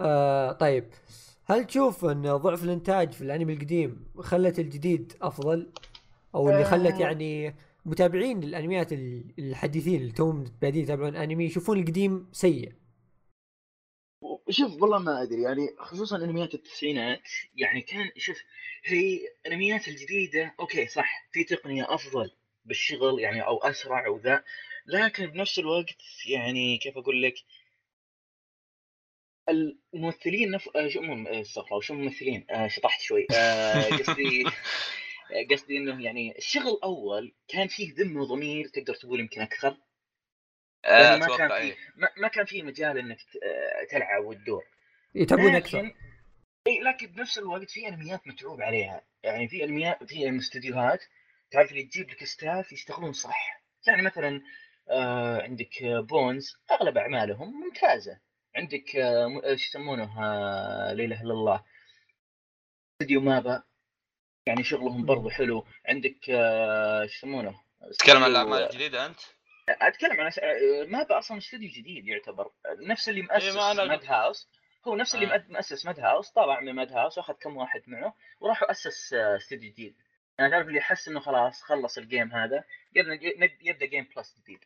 آه 0.00 0.52
طيب. 0.52 0.84
هل 1.44 1.64
تشوف 1.66 2.04
إن 2.04 2.36
ضعف 2.36 2.64
الإنتاج 2.64 3.12
في 3.12 3.22
الأنمي 3.22 3.52
القديم 3.52 4.04
خلت 4.20 4.58
الجديد 4.58 5.12
أفضل؟ 5.22 5.72
أو 6.34 6.50
اللي 6.50 6.64
خلت 6.64 6.94
آه. 6.94 7.00
يعني 7.00 7.54
متابعين 7.86 8.40
للأنميات 8.40 8.92
ال- 8.92 9.24
الحديثين 9.38 10.00
اللي 10.00 10.12
توهم 10.12 10.44
بادين 10.62 10.82
يتابعون 10.82 11.16
أنمي 11.16 11.44
يشوفون 11.44 11.78
القديم 11.78 12.28
سيء؟ 12.32 12.72
شوف 14.50 14.82
والله 14.82 14.98
ما 14.98 15.22
أدري. 15.22 15.42
يعني 15.42 15.68
خصوصا 15.78 16.16
أنميات 16.16 16.54
التسعينات 16.54 17.22
يعني 17.56 17.80
كان 17.80 18.10
شوف 18.16 18.36
هي 18.84 19.18
الانميات 19.46 19.88
الجديدة 19.88 20.54
أوكي 20.60 20.86
صح 20.86 21.28
في 21.32 21.44
تقنية 21.44 21.94
أفضل 21.94 22.30
بالشغل 22.64 23.20
يعني 23.20 23.42
أو 23.42 23.58
أسرع 23.58 24.08
وذا 24.08 24.44
لكن 24.86 25.26
بنفس 25.26 25.58
الوقت 25.58 25.94
يعني 26.28 26.78
كيف 26.78 26.98
أقول 26.98 27.22
لك 27.22 27.34
الممثلين 29.50 30.50
نف... 30.50 30.68
آه، 30.76 30.88
شو 30.88 31.00
آه، 31.00 31.40
استغفر 31.40 31.68
الله 31.70 31.80
شو 31.80 31.94
ممثلين؟ 31.94 32.46
آه 32.50 32.68
شطحت 32.68 33.00
شوي. 33.00 33.26
آه 33.34 33.82
قصدي 33.82 34.44
آه، 35.32 35.46
قصدي 35.50 35.76
انه 35.76 36.04
يعني 36.04 36.38
الشغل 36.38 36.80
اول 36.84 37.34
كان 37.48 37.68
فيه 37.68 37.94
ذمه 37.94 38.20
وضمير 38.20 38.68
تقدر 38.68 38.94
تقول 38.94 39.20
يمكن 39.20 39.40
أكثر؟ 39.40 39.76
آه 40.84 41.16
ما 41.16 41.26
كان 41.26 41.32
أتوقع 41.32 41.48
في 41.48 41.54
إيه. 41.54 41.76
ما, 41.96 42.08
ما 42.16 42.28
كان 42.28 42.44
فيه 42.44 42.62
مجال 42.62 42.98
إنك 42.98 43.18
تلعب 43.90 44.24
وتدور. 44.24 44.64
يتابعون 45.14 45.56
لكن 45.56 45.56
أكثر. 45.56 45.94
اي 46.66 46.80
لكن 46.80 47.06
بنفس 47.06 47.38
الوقت 47.38 47.70
في 47.70 47.88
انميات 47.88 48.28
متعوب 48.28 48.60
عليها. 48.60 49.04
يعني 49.22 49.48
في 49.48 49.64
انميات 49.64 50.04
في 50.04 50.38
استديوهات 50.38 51.00
تعرف 51.50 51.70
اللي 51.70 51.82
تجيب 51.82 52.10
لك 52.10 52.24
staff 52.24 52.72
يشتغلون 52.72 53.12
صح. 53.12 53.62
يعني 53.86 54.02
مثلا 54.02 54.42
آه 54.90 55.42
عندك 55.42 55.82
بونز 55.82 56.56
أغلب 56.70 56.98
أعمالهم 56.98 57.60
ممتازة. 57.60 58.20
عندك 58.56 58.96
آه 58.96 59.26
م- 59.26 59.38
آه، 59.44 59.54
شو 59.56 59.68
يسمونه 59.68 60.24
آه 60.24 60.92
لا 60.92 61.04
إله 61.04 61.22
إلا 61.22 61.32
الله. 61.32 61.64
استديو 63.02 63.20
مابا. 63.20 63.62
يعني 64.46 64.64
شغلهم 64.64 65.06
برضو 65.06 65.30
حلو. 65.30 65.66
عندك 65.88 66.30
آه 66.30 67.06
شو 67.06 67.12
يسمونه 67.26 67.60
تتكلم 67.92 68.16
عن 68.16 68.22
استديو- 68.22 68.26
الأعمال 68.26 68.62
الجديدة 68.62 69.06
أنت؟ 69.06 69.20
أتكلم 69.68 70.20
عن 70.20 70.26
آه، 70.42 70.84
MAPPA 70.88 71.18
أصلا 71.18 71.38
استوديو 71.38 71.70
جديد 71.70 72.06
يعتبر. 72.06 72.50
نفس 72.86 73.08
اللي 73.08 73.22
مؤسس 73.22 73.44
إيه، 73.56 73.74
أنا- 73.74 73.88
Madhouse. 73.88 74.48
هو 74.88 74.96
نفس 74.96 75.14
اللي 75.14 75.34
آه. 75.34 75.44
مؤسس 75.48 75.86
Madhouse 75.86 76.30
طلع 76.30 76.60
من 76.60 76.72
Madhouse 76.72 77.18
وأخذ 77.18 77.34
كم 77.34 77.56
واحد 77.56 77.82
معه 77.86 78.14
وراح 78.40 78.62
اسس 78.70 79.12
آه، 79.12 79.36
استوديو 79.36 79.70
جديد. 79.70 79.96
يعني 80.38 80.50
تعرف 80.50 80.66
اللي 80.68 80.80
حس 80.80 81.08
إنه 81.08 81.20
خلاص 81.20 81.62
خلص 81.62 81.98
ال 81.98 82.05
game 82.05 82.32
هذا 82.32 82.64
يبدا 82.94 83.18
يبدأ 83.60 83.86
game 83.86 84.08
plus 84.16 84.38
جديد. 84.40 84.64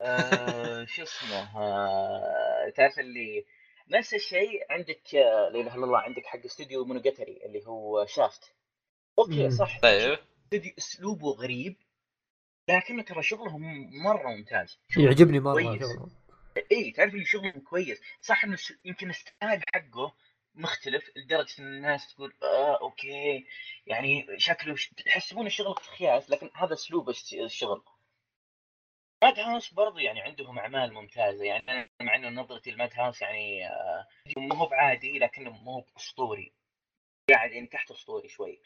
آه، 0.00 0.84
شو 0.84 1.02
اسمه 1.02 1.56
آه، 1.62 2.70
تعرف 2.76 2.98
اللي 2.98 3.44
نفس 3.88 4.14
الشيء 4.14 4.66
عندك 4.70 5.14
آه، 5.14 5.48
لا 5.48 5.60
إله 5.60 5.74
إلا 5.74 5.84
الله 5.84 5.98
عندك 5.98 6.26
حق 6.26 6.44
استوديو 6.44 6.84
Monogatari 6.84 7.40
اللي 7.46 7.66
هو 7.66 8.06
Shaft. 8.06 8.54
okay. 9.18 9.50
صح. 9.50 9.80
طيب. 9.80 10.18
استوديو 10.44 10.72
أسلوبه 10.78 11.30
غريب 11.30 11.76
لكنه 12.68 13.02
ترى 13.02 13.22
شغلهم 13.22 13.90
مرة 14.02 14.28
ممتاز 14.28 14.78
يعجبني 14.96 15.40
مرة 15.40 15.52
كويس. 15.62 15.80
شغلهم. 15.82 16.10
إي 16.72 16.90
تعرف 16.90 17.14
اللي 17.14 17.24
شغلهم 17.24 17.60
كويس. 17.60 18.00
صح 18.22 18.44
إنه 18.44 18.56
يمكن 18.84 19.10
ال 19.10 19.19
style 19.19 19.62
حقه 19.74 20.14
مختلف 20.54 21.10
لدرجة 21.16 21.54
إن 21.58 21.66
الناس 21.66 22.14
تقول 22.14 22.32
آه 22.42 22.78
okay. 22.80 23.46
يعني 23.86 24.26
شكله 24.36 24.76
يحسبون 25.06 25.46
الشغل 25.46 25.74
خياس 25.98 26.30
لكن 26.30 26.50
هذا 26.54 26.72
أسلوب 26.72 27.08
الش- 27.10 27.34
الشغل. 27.34 27.82
Madhouse 29.22 29.74
برضو 29.74 29.98
يعني 29.98 30.20
عندهم 30.20 30.58
أعمال 30.58 30.94
ممتازة. 30.94 31.44
يعني 31.44 31.70
أنا 31.70 31.88
مع 32.00 32.14
إنه 32.14 32.28
نظرتي 32.28 32.70
ل 32.70 32.90
Madhouse 32.94 33.22
يعني 33.22 33.68
آه 33.68 34.06
مو 34.36 34.54
هو 34.54 34.66
بعادي 34.66 35.18
لكنه 35.18 35.50
مو 35.50 35.72
هو 35.72 35.84
أسطوري. 35.96 36.52
قاعد 37.30 37.52
يعني 37.52 37.66
تحت 37.66 37.90
أسطوري 37.90 38.28
شوي. 38.28 38.60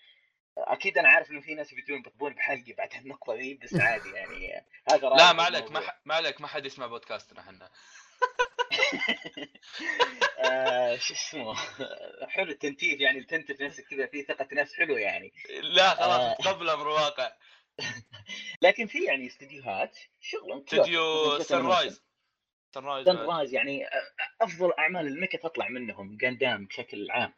أكيد 0.59 0.99
أنا 0.99 1.09
عارف 1.09 1.31
إنه 1.31 1.41
في 1.41 1.55
ناس 1.55 1.75
بيجون 1.75 2.03
بيطبون 2.03 2.35
بحلقي 2.35 2.73
بعد 2.73 2.95
النقطة 2.95 3.35
ذي 3.35 3.55
بس 3.55 3.75
عادي 3.75 4.11
يعني. 4.11 4.57
آه، 4.57 4.65
هذا 4.93 5.09
لا 5.09 5.33
ما 5.33 5.43
عليك 5.43 5.71
ما 5.71 5.81
ما 6.05 6.15
عليك 6.15 6.41
ما 6.41 6.47
حد 6.47 6.67
يسمع 6.67 6.87
بودكاستنا 6.87 7.41
إحنا. 7.41 7.71
آه، 10.39 10.97
شو 10.97 11.15
اسمه؟ 11.15 11.55
حلو 12.29 12.51
التنتيف 12.51 13.01
يعني 13.01 13.25
تنتف 13.25 13.61
نفسك 13.61 13.85
كذا 13.85 14.07
في 14.07 14.23
ثقة 14.23 14.49
نفس 14.53 14.75
حلو 14.75 14.97
يعني. 14.97 15.33
لا 15.63 15.93
آه. 15.93 15.95
خلاص 15.95 16.37
تقبل 16.39 16.71
أمر 16.71 16.89
واقع 16.89 17.33
لكن 18.63 18.87
في 18.87 19.05
يعني 19.05 19.27
استديوهات 19.27 19.99
شغلهم 20.21 20.59
استوديو 20.59 21.39
Sunrise 21.39 22.03
Sunrise 22.75 23.07
Sunrise 23.07 23.55
يعني 23.55 23.87
أفضل 24.41 24.73
أعمال 24.73 25.07
الميكا 25.07 25.39
تطلع 25.39 25.69
منهم 25.69 26.17
جاندام 26.17 26.67
بشكل 26.67 27.11
عام. 27.11 27.33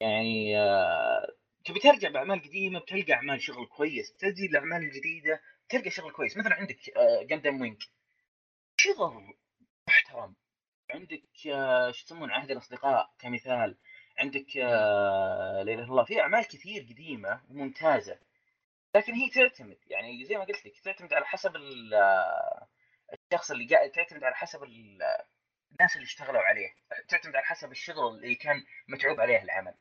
يعني 0.00 0.58
آه، 0.58 1.34
تبي 1.64 1.80
ترجع 1.80 2.08
بأعمال 2.08 2.42
قديمة 2.42 2.80
بتلقى 2.80 3.12
أعمال 3.12 3.42
شغل 3.42 3.66
كويس 3.66 4.16
تجي 4.16 4.46
الأعمال 4.46 4.82
الجديدة 4.82 5.40
تلقى 5.68 5.90
شغل 5.90 6.12
كويس. 6.12 6.36
مثلا 6.36 6.54
عندك 6.54 6.78
جاندام 7.22 7.60
وينج 7.60 7.82
شغل 8.76 9.34
محترم. 9.88 10.34
عندك 10.90 11.22
آه، 11.46 11.90
شو 11.90 12.04
يسمون 12.04 12.30
عهد 12.30 12.50
الأصدقاء 12.50 13.10
كمثال. 13.18 13.76
عندك 14.18 14.56
آه، 14.56 15.62
لا 15.62 15.72
إله 15.72 15.74
إلا 15.74 15.84
الله. 15.84 16.04
في 16.04 16.20
أعمال 16.20 16.44
كثير 16.44 16.82
قديمة 16.82 17.40
وممتازة. 17.50 18.18
لكن 18.94 19.12
هي 19.14 19.30
تعتمد 19.30 19.78
يعني 19.86 20.24
زي 20.24 20.36
ما 20.36 20.44
قلت 20.44 20.66
لك 20.66 20.80
تعتمد 20.80 21.12
على 21.12 21.26
حسب 21.26 21.56
ال- 21.56 21.94
الشخص 23.12 23.50
اللي 23.50 23.66
قاعد 23.66 23.90
تعتمد 23.90 24.24
على 24.24 24.34
حسب 24.34 24.62
ال- 24.62 25.02
الناس 25.72 25.96
اللي 25.96 26.04
اشتغلوا 26.04 26.40
عليه 26.40 26.74
تعتمد 27.08 27.36
على 27.36 27.44
حسب 27.44 27.70
الشغل 27.72 28.14
اللي 28.14 28.34
كان 28.34 28.64
متعوب 28.88 29.20
عليه 29.20 29.42
العمل 29.42 29.74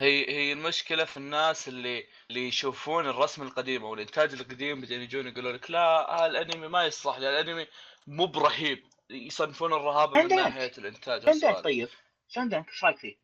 هي 0.00 0.28
هي 0.30 0.52
المشكلة 0.52 1.04
في 1.04 1.16
الناس 1.16 1.68
اللي 1.68 2.06
اللي 2.30 2.48
يشوفون 2.48 3.06
الرسم 3.06 3.42
القديم 3.42 3.84
أو 3.84 3.94
الإنتاج 3.94 4.32
القديم 4.32 4.80
بعدين 4.80 5.00
يجون 5.00 5.26
يقولوا 5.28 5.52
لك 5.52 5.70
لا 5.70 5.80
هالأنمي 5.80 6.68
ما 6.68 6.84
يصلح 6.84 7.18
لي 7.18 7.40
الأنمي 7.40 7.66
مو 8.06 8.26
برهيب 8.26 8.84
يصنفون 9.10 9.72
الرهابه 9.72 10.22
من. 10.22 10.36
ناحية 10.36 10.72
الإنتاج 10.78 11.24
Slam 11.24 11.42
Dunk. 11.42 11.64
طيب 11.64 11.88
Slam 12.28 12.48
Dunk 12.48 12.68
إيش 12.68 12.84
رأيك 12.84 12.96
فيه؟ 12.98 13.16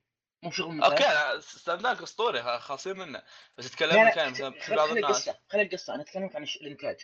مو 0.43 0.51
شغل 0.51 0.75
ممتاز؟ 0.75 0.91
okay 0.93 1.05
أنا 1.05 1.41
Slam 1.41 1.72
Dunk 1.72 2.03
أسطوري 2.03 2.43
خالصين 2.59 2.99
منه. 2.99 3.23
بس 3.59 3.67
اتكلم 3.67 4.11
كان 4.11 4.33
في 4.35 4.75
بعض 4.75 4.89
خلي 4.89 5.01
الناس. 5.01 5.29
القصة 5.29 5.39
خلي 5.49 5.63
القصة. 5.63 5.95
أنا 5.95 6.03
أتكلم 6.03 6.31
عن 6.35 6.43
الإنتاج. 6.61 6.97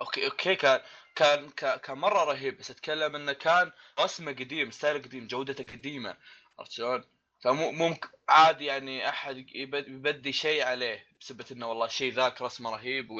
okay 0.00 0.26
okay 0.26 0.54
كان 0.54 0.80
كان 1.14 1.50
كان 1.78 1.98
مرة 1.98 2.24
رهيب. 2.24 2.58
بس 2.58 2.70
أتكلم 2.70 3.16
إنه 3.16 3.32
كان 3.32 3.72
رسمه 4.00 4.32
قديم 4.32 4.70
style 4.70 5.02
قديم 5.02 5.26
جودته 5.26 5.72
قديمة. 5.72 6.16
عرفت 6.58 6.72
شلون؟ 6.72 7.04
فمو 7.44 7.70
ممكن 7.72 8.08
عادي 8.28 8.64
يعني 8.64 9.08
أحد 9.08 9.36
يبد- 9.54 9.88
يبدي 9.88 10.32
شيء 10.32 10.64
عليه 10.64 11.06
بسبه 11.20 11.44
إنه 11.52 11.68
والله 11.68 11.86
الشيء 11.86 12.12
ذاك 12.12 12.42
رسمه 12.42 12.70
رهيب 12.70 13.10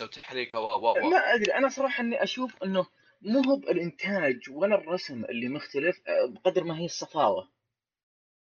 وتحريكه 0.00 0.60
و 0.60 0.64
و 0.64 0.90
و. 0.90 1.10
ما 1.10 1.34
أدري 1.34 1.54
أنا 1.54 1.68
صراحة 1.68 2.00
إني 2.02 2.22
أشوف 2.22 2.62
إنه 2.62 2.86
مو 3.22 3.40
هو 3.42 3.56
بالإنتاج 3.56 4.50
ولا 4.50 4.74
الرسم 4.74 5.24
اللي 5.24 5.48
مختلف 5.48 5.96
آه، 6.08 6.26
بقدر 6.28 6.64
ما 6.64 6.78
هي 6.78 6.84
الصفاوة. 6.84 7.48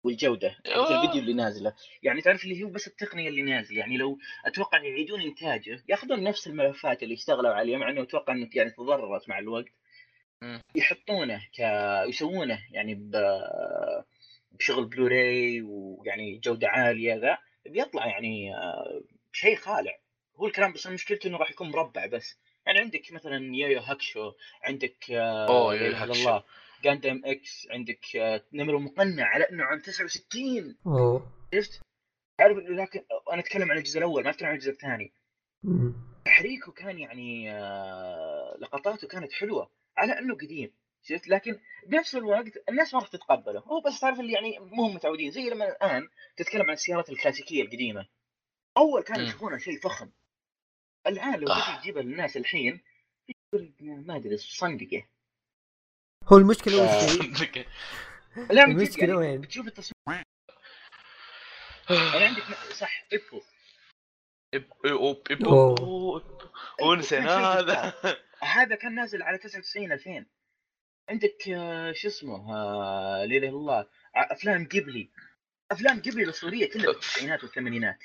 والجودة 0.04 0.56
آه. 0.66 1.02
الفيديو 1.02 1.22
اللي 1.22 1.32
نازله 1.32 1.72
يعني 2.02 2.20
تعرف 2.20 2.44
اللي 2.44 2.62
هو 2.62 2.68
بس 2.68 2.86
التقنية 2.86 3.28
اللي 3.28 3.42
نازلة 3.42 3.78
يعني 3.78 3.96
لو 3.96 4.18
أتوقع 4.46 4.78
يعيدون 4.82 5.20
إنتاجه 5.20 5.84
ياخذون 5.88 6.22
نفس 6.22 6.46
الملفات 6.46 7.02
اللي 7.02 7.14
اشتغلوا 7.14 7.50
عليها 7.50 7.78
مع 7.78 7.90
إنه 7.90 8.02
أتوقع 8.02 8.32
إنه 8.32 8.48
يعني 8.54 8.70
تضررت 8.70 9.28
مع 9.28 9.38
الوقت. 9.38 9.66
يحطونه 10.74 11.42
ك 11.54 11.60
يسوونه 12.08 12.58
يعني 12.70 12.94
ب... 12.94 13.16
بشغل 14.52 14.84
بلوراي 14.84 15.62
ويعني 15.62 16.38
جودة 16.38 16.68
عالية 16.68 17.14
ذا 17.14 17.38
بيطلع 17.66 18.06
يعني 18.06 18.54
آه، 18.56 19.00
شيء 19.32 19.56
خالع 19.56 19.98
هو 20.36 20.46
الكلام 20.46 20.72
بس 20.72 20.86
مشكلته 20.86 21.26
إنه 21.28 21.36
راح 21.38 21.50
يكون 21.50 21.70
مربع 21.70 22.06
بس 22.06 22.38
يعني 22.66 22.78
عندك 22.78 23.12
مثلا 23.12 23.56
Yu 23.56 23.80
Yu 23.80 23.92
Hakusho 23.92 24.32
عندك 24.62 25.10
آه، 25.10 25.72
إله 25.72 25.88
إلا 25.88 26.02
Hakusho. 26.02 26.20
الله 26.20 26.44
Gundam 26.82 27.22
X 27.24 27.68
عندك 27.70 28.16
آه، 28.16 28.44
نمر 28.52 28.78
مقنع 28.78 29.24
على 29.24 29.44
إنه 29.44 29.64
عام 29.64 29.78
69 29.80 30.76
أوه 30.86 31.32
شفت؟ 31.54 31.80
تعرف 32.38 32.56
لكن 32.58 33.04
أنا 33.32 33.40
أتكلم 33.40 33.70
عن 33.70 33.78
الجزء 33.78 33.98
الأول 33.98 34.24
ما 34.24 34.30
أتكلم 34.30 34.48
عن 34.48 34.54
الجزء 34.54 34.70
الثاني. 34.70 35.12
تحريكه 36.24 36.72
كان 36.72 36.98
يعني 36.98 37.52
آه، 37.52 38.56
لقطاته 38.60 39.08
كانت 39.08 39.32
حلوة 39.32 39.70
على 39.96 40.18
إنه 40.18 40.34
قديم 40.34 40.72
شفت 41.02 41.28
لكن 41.28 41.58
بنفس 41.86 42.14
الوقت 42.16 42.68
الناس 42.68 42.94
ما 42.94 43.00
راح 43.00 43.08
تتقبله 43.08 43.60
هو 43.60 43.80
بس 43.80 44.00
تعرف 44.00 44.20
اللي 44.20 44.32
يعني 44.32 44.58
مو 44.58 44.88
متعودين 44.88 45.30
زي 45.30 45.50
لما 45.50 45.68
الآن 45.68 46.08
تتكلم 46.36 46.62
عن 46.62 46.72
السيارات 46.72 47.10
الكلاسيكية 47.10 47.62
القديمة 47.62 48.06
أول 48.76 49.02
كانوا. 49.02 49.22
يشوفونها 49.22 49.58
شيء 49.58 49.80
فخم 49.80 50.10
الآن 51.06 51.40
لو 51.40 51.48
آه. 51.48 51.70
تجي 51.70 51.80
تجيبها 51.80 52.02
للناس 52.02 52.36
الحين 52.36 52.80
ما 53.80 54.16
أدري 54.16 54.36
صندقة 54.36 55.06
هو 56.32 56.36
المشكلة 56.36 56.82
آه. 56.82 57.04
وش 57.04 57.20
هي؟ 57.22 57.28
جد 57.28 57.66
المشكلة 58.50 59.04
يعني 59.08 59.14
وين؟ 59.14 59.40
بتشوف 59.40 59.66
التصميم 59.66 60.22
يعني 61.90 62.24
عندك 62.24 62.42
صح 62.78 63.04
إيب- 64.56 64.62
إيب- 65.32 65.46
أوه. 65.46 66.38
ونسينا 66.82 67.36
هذا. 67.38 67.94
هذا 68.42 68.76
كان 68.76 68.94
نازل 68.94 69.22
على 69.22 69.38
99 69.38 69.92
2000 69.92 70.26
عندك 71.08 71.48
آه، 71.48 71.92
شو 71.92 72.08
اسمه 72.08 72.54
آه، 72.56 73.24
لا 73.24 73.36
إله 73.36 73.48
إلا 73.48 73.48
الله 73.48 73.86
أفلام 74.16 74.64
قبلي. 74.64 75.10
أفلام 75.72 75.98
قبلي 76.02 76.22
الأسطورية 76.22 76.70
كلها 76.70 76.82
في 76.92 76.98
التسعينات 76.98 77.42
والثمانينات. 77.44 77.98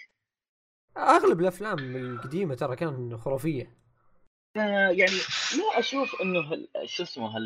أغلب 0.98 1.40
الأفلام 1.40 1.80
القديمة 1.96 2.56
ترى 2.56 2.76
كان 2.76 3.18
خرافية. 3.18 3.64
آه، 3.64 3.83
يعني 4.56 5.18
ما 5.58 5.80
أشوف 5.80 6.22
إنه 6.22 6.68
شو 6.86 7.04
اسمه 7.04 7.38
هل 7.38 7.44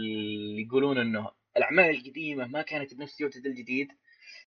يقولون 0.60 0.98
إنه 0.98 1.32
الأعمال 1.58 1.90
القديمة 1.90 2.48
ما 2.48 2.62
كانت 2.62 2.94
بنفس 2.94 3.20
جودة 3.20 3.50
الجديد. 3.50 3.92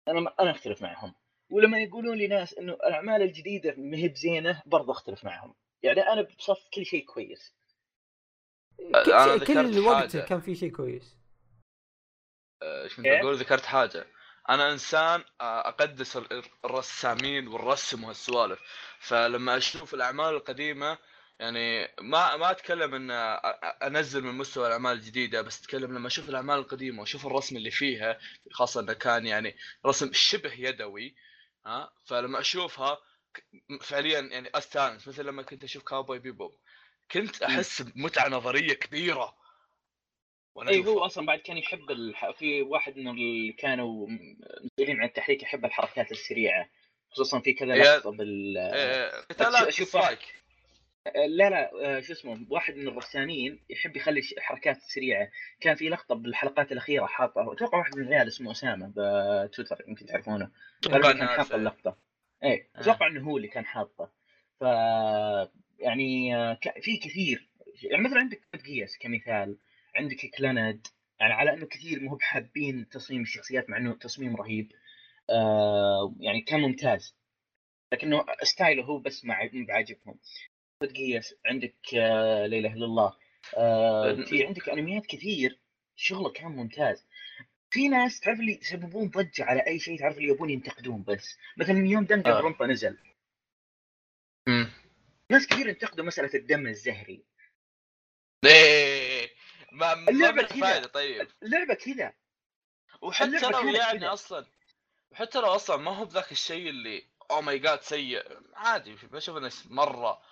أنا 0.08 0.20
ما 0.20 0.34
أنا 0.40 0.50
أختلف 0.50 0.82
معهم. 0.82 1.14
ولما 1.50 1.78
يقولون 1.78 2.18
لي 2.18 2.26
ناس 2.26 2.54
إنه 2.54 2.72
الأعمال 2.72 3.22
الجديدة 3.22 3.74
ما 3.78 3.96
هي 3.96 4.08
بزينة 4.08 4.62
برضه 4.66 4.92
أختلف 4.92 5.24
معهم. 5.24 5.54
يعني 5.82 6.00
أنا 6.00 6.22
بصف 6.22 6.68
كل 6.74 6.86
شيء 6.86 7.04
كويس. 7.04 7.54
كل, 8.76 9.12
أنا 9.12 9.34
ذكرت 9.34 9.74
كل 9.74 9.78
وقت 9.78 10.12
حاجة. 10.16 10.24
كان 10.24 10.40
في 10.40 10.54
شيء 10.54 10.70
كويس. 10.70 11.16
إيش 12.62 12.96
كنت 12.96 13.06
إيه؟ 13.06 13.22
بقول 13.22 13.36
ذكرت 13.36 13.64
حاجة. 13.64 14.06
أنا 14.48 14.72
إنسان 14.72 15.24
آه، 15.40 15.68
أقدس 15.68 16.16
ال- 16.16 16.42
الرسامين 16.64 17.48
والرسم 17.48 18.04
وهالسوالف 18.04 18.60
فلما 18.98 19.56
أشوف 19.56 19.94
الأعمال 19.94 20.34
القديمة 20.34 20.98
يعني 21.40 21.88
ما 22.00 22.36
ما 22.36 22.50
أتكلم 22.50 22.94
إن 22.94 23.10
أنزل 23.82 24.22
من 24.24 24.34
مستوى 24.34 24.66
الأعمال 24.66 24.92
الجديدة 24.92 25.42
بس 25.42 25.60
أتكلم 25.60 25.94
لما 25.94 26.06
أشوف 26.06 26.28
الأعمال 26.28 26.58
القديمة 26.58 27.00
وأشوف 27.00 27.26
الرسم 27.26 27.56
اللي 27.56 27.70
فيها 27.70 28.18
خاصة 28.52 28.80
انه 28.80 28.92
كان 28.92 29.26
يعني 29.26 29.56
رسم 29.86 30.10
شبه 30.12 30.52
يدوي 30.52 31.14
ها؟ 31.66 31.92
فلما 32.06 32.40
أشوفها 32.40 32.98
فعليا 33.80 34.20
يعني 34.20 34.50
أستانس. 34.54 35.08
مثل 35.08 35.24
لما 35.26 35.42
كنت 35.42 35.64
أشوف 35.64 35.82
كاوبوي 35.82 36.18
بيبوب 36.18 36.54
كنت 37.10 37.42
أحس 37.42 37.82
بمتعة 37.82 38.28
نظرية 38.28 38.72
كبيرة. 38.74 39.36
وأنا 40.54 40.70
اي. 40.70 40.86
هو 40.86 41.04
أصلا 41.06 41.26
بعد 41.26 41.38
كان 41.38 41.56
يحب 41.58 41.90
الح... 41.90 42.30
في 42.30 42.62
واحد 42.62 42.96
من 42.96 43.08
اللي 43.08 43.52
كانوا 43.52 44.06
مسؤولين 44.08 45.00
عن 45.00 45.06
التحريك 45.08 45.42
يحب 45.42 45.64
الحركات 45.64 46.12
السريعة 46.12 46.70
خصوصا 47.10 47.40
في 47.40 47.52
كذا 47.52 47.74
لقطة 47.74 48.10
بال 48.10 48.56
إيه، 48.58 49.20
قتالات 49.20 49.70
شوف- 49.70 49.88
strike 49.88 50.39
لا 51.06 51.50
لا 51.50 51.70
آه، 51.84 52.00
شو 52.00 52.12
اسمه 52.12 52.46
واحد 52.50 52.74
من 52.74 52.88
الرسامين 52.88 53.60
يحب 53.70 53.96
يخلي 53.96 54.22
حركات 54.38 54.76
سريعة. 54.82 55.30
كان 55.60 55.74
في 55.74 55.88
لقطة 55.88 56.14
بالحلقات 56.14 56.72
الأخيرة 56.72 57.06
حاطه 57.06 57.52
أتوقع 57.52 57.78
واحد 57.78 57.96
من 57.96 58.02
الرجال 58.02 58.28
اسمه 58.28 58.50
أسامة 58.52 58.86
بتويتر 58.96 59.84
يمكن 59.88 60.06
تعرفونه. 60.06 60.50
كان 60.82 61.26
حاط. 61.28 61.52
اللقطة. 61.52 61.96
إيه 62.44 62.68
آه. 62.76 62.80
أتوقع 62.80 63.06
إنه 63.06 63.20
هو 63.24 63.36
اللي 63.36 63.48
كان 63.48 63.64
حاطه. 63.66 64.12
ف 64.60 64.62
يعني 65.78 66.36
آه، 66.36 66.58
في 66.80 66.96
كثير. 66.96 67.48
يعني 67.82 68.04
مثلا 68.04 68.18
عندك 68.18 68.40
Geass 68.64 68.98
كمثال 68.98 69.58
عندك 69.94 70.30
Clannad 70.38 70.86
يعني 71.20 71.32
على 71.32 71.52
إنه 71.54 71.66
كثير 71.66 72.00
مو 72.00 72.14
بحابين 72.16 72.88
تصميم 72.88 73.22
الشخصيات 73.22 73.70
مع 73.70 73.76
إنه 73.76 73.94
تصميم 73.94 74.36
رهيب. 74.36 74.72
آه 75.30 76.14
يعني 76.20 76.40
كان 76.40 76.60
ممتاز. 76.60 77.16
لكنه 77.92 78.24
style 78.42 78.75
ه 78.75 78.82
هو 78.84 78.98
بس 78.98 79.24
ما 79.24 79.34
عج- 79.34 79.66
Geass 80.86 81.34
عندك 81.46 81.94
آه 81.94 82.46
لا 82.46 82.58
إله 82.58 82.72
إلا 82.72 82.84
الله. 82.84 83.16
آه 83.56 84.12
في 84.14 84.46
عندك 84.46 84.68
أنميات 84.68 85.06
كثير. 85.06 85.60
شغله 85.96 86.30
كان 86.30 86.46
ممتاز. 86.46 87.06
في 87.70 87.88
ناس 87.88 88.20
تعرف 88.20 88.40
اللي 88.40 88.58
يسببون 88.62 89.08
ضجة 89.08 89.44
على 89.44 89.66
أي 89.66 89.78
شيء 89.78 89.98
تعرف 89.98 90.18
اللي 90.18 90.28
يبون 90.28 90.50
ينتقدون 90.50 91.02
بس. 91.02 91.36
مثلا 91.56 91.74
من 91.74 91.86
يوم 91.86 92.04
Dangan 92.04 92.30
آه. 92.30 92.40
Ronpa 92.40 92.66
نزل. 92.66 92.98
امم 94.48 94.72
ناس 95.30 95.46
كثير 95.46 95.70
انتقدوا 95.70 96.04
مسألة 96.04 96.34
الدم 96.34 96.66
الزهري. 96.66 97.24
ليه؟ 98.44 99.30
ما 99.72 99.94
ما. 99.94 100.46
فايدة 100.46 100.86
طيب. 100.86 101.28
اللعبة 101.42 101.74
كذا. 101.74 102.12
وحتى 103.02 103.50
لو 103.50 103.68
يعني. 103.68 104.06
أصلا 104.06 104.46
وحتى 105.10 105.38
لو 105.40 105.46
أصلا 105.46 105.76
ما 105.76 105.90
هو 105.90 106.04
بذاك 106.04 106.32
الشيء 106.32 106.68
اللي 106.68 107.04
oh 107.30 107.42
my 107.42 107.58
God 107.58 107.82
سيء. 107.82 108.38
عادي 108.54 108.96
بشوف 109.12 109.36
انه 109.36 109.50
مرة 109.64 110.22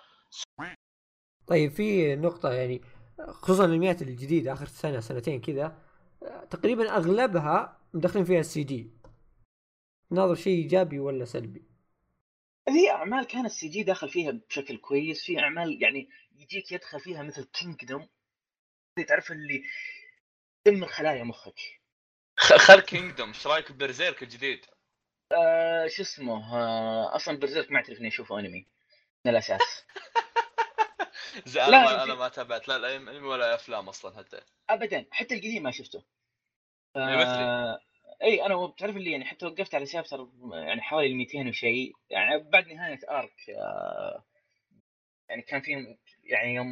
طيب 1.47 1.71
في 1.71 2.15
نقطة 2.15 2.53
يعني 2.53 2.81
خصوصا 3.27 3.65
الانميات 3.65 4.01
الجديدة 4.01 4.53
آخر 4.53 4.65
سنة 4.65 4.99
سنتين 4.99 5.41
كذا 5.41 5.77
تقريبا 6.49 6.95
أغلبها 6.95 7.79
مدخلين 7.93 8.25
فيها 8.25 8.39
ال 8.39 8.63
CG 8.63 8.91
ناظر 10.11 10.35
شيء 10.35 10.63
إيجابي 10.63 10.99
ولا 10.99 11.25
سلبي؟ 11.25 11.63
في 12.65 12.91
أعمال 12.91 13.27
كان 13.27 13.45
ال 13.45 13.67
CG 13.67 13.83
داخل 13.83 14.09
فيها 14.09 14.31
بشكل 14.31 14.77
كويس 14.77 15.23
في 15.25 15.39
أعمال 15.39 15.83
يعني 15.83 16.09
يجيك 16.35 16.71
يدخل 16.71 16.99
فيها 16.99 17.23
مثل 17.23 17.43
Kingdom 17.43 18.07
تعرف 19.07 19.31
اللي 19.31 19.63
دمر 20.67 20.87
خلايا 20.87 21.23
مخك 21.23 21.59
خل 22.37 22.79
كينجدوم 22.79 23.27
إيش 23.27 23.47
رأيك 23.47 23.71
ببرزيرك 23.71 24.23
الجديد؟ 24.23 24.65
آه 25.31 25.87
شو 25.87 26.01
اسمه 26.01 26.55
آه 26.55 27.15
أصلا 27.15 27.37
برزيرك 27.39 27.71
ما 27.71 27.77
اعترف 27.77 27.99
اني 27.99 28.07
اشوفه 28.07 28.39
أنمي 28.39 28.65
من 29.25 29.31
الاساس 29.31 29.85
زي 31.45 31.61
أنا 31.61 31.83
ما 31.83 32.03
أنا 32.03 32.15
ما 32.15 32.29
تابعت 32.29 32.67
لا 32.67 32.77
لا 32.77 32.95
انمي 32.95 33.27
ولا 33.27 33.55
افلام 33.55 33.89
أصلا 33.89 34.17
حتى. 34.17 34.41
ابدا 34.69 35.05
حتى 35.11 35.35
القديم 35.35 35.63
ما 35.63 35.71
شفته. 35.71 36.03
إيه،. 36.95 37.23
آه 37.23 37.79
إي 38.23 38.45
أنا 38.45 38.67
بتعرف 38.67 38.95
اللي 38.95 39.11
يعني 39.11 39.25
حتى 39.25 39.45
وقفت 39.45 39.75
على 39.75 39.85
شابتر 39.85 40.29
يعني 40.53 40.81
حوالي 40.81 41.13
200 41.13 41.49
وشيء 41.49 41.93
يعني 42.09 42.37
بعد 42.37 42.67
نهاية 42.67 42.99
أرك 43.09 43.49
آه 43.49 44.23
يعني 45.29 45.41
كان 45.41 45.61
في 45.61 45.97
يعني 46.23 46.55
يوم 46.55 46.67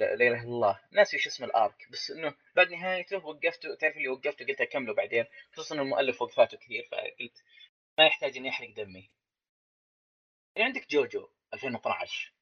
لا 0.00 0.14
إله 0.14 0.28
إلا 0.28 0.42
الله 0.42 0.80
ناسي 0.92 1.16
إيش 1.16 1.26
اسم 1.26 1.44
ال 1.44 1.55
arc 1.55 1.88
بس 1.90 2.10
إنه 2.10 2.34
بعد 2.56 2.70
نهايته 2.72 3.26
وقفته 3.26 3.74
تعرف 3.74 3.96
اللي 3.96 4.08
وقفته 4.08 4.46
قلت 4.46 4.60
أكمله 4.60 4.94
بعدين 4.94 5.24
خصوصا 5.52 5.74
إن 5.74 5.80
المؤلف 5.80 6.22
وقفاته 6.22 6.56
كثير 6.58 6.88
فقلت 6.92 7.44
ما 7.98 8.06
يحتاج 8.06 8.36
إني 8.36 8.48
أحرق 8.48 8.70
دمي. 8.70 9.10
يعني 10.56 10.66
عندك 10.68 10.90
JoJo. 10.90 11.28
2012 11.54 12.32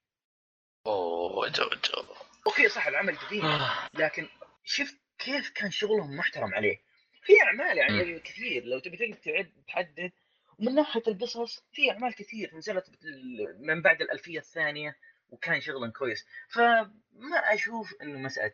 أوه 0.86 1.48
JoJo. 1.48 2.04
okay 2.46 2.68
صح 2.68 2.86
العمل 2.86 3.16
قديم 3.16 3.58
لكن 3.94 4.28
شفت 4.64 4.96
كيف 5.18 5.50
كان 5.50 5.70
شغلهم 5.70 6.16
محترم 6.16 6.54
عليه. 6.54 6.80
في 7.22 7.32
أعمال 7.42 7.78
يعني 7.78 8.20
كثير 8.20 8.64
لو 8.64 8.78
تبي 8.78 9.14
تعد 9.14 9.52
تحدد. 9.68 10.12
ومن 10.58 10.74
ناحية 10.74 11.02
القصص 11.08 11.64
في 11.72 11.90
أعمال 11.90 12.14
كثير. 12.14 12.56
نزلت 12.56 12.90
من 13.58 13.82
بعد 13.82 14.02
الألفية 14.02 14.38
الثانية 14.38 14.96
وكان 15.30 15.60
شغلا 15.60 15.92
كويس. 15.92 16.26
فما 16.48 17.54
أشوف 17.54 17.94
إنه 18.02 18.18
مسألة 18.18 18.52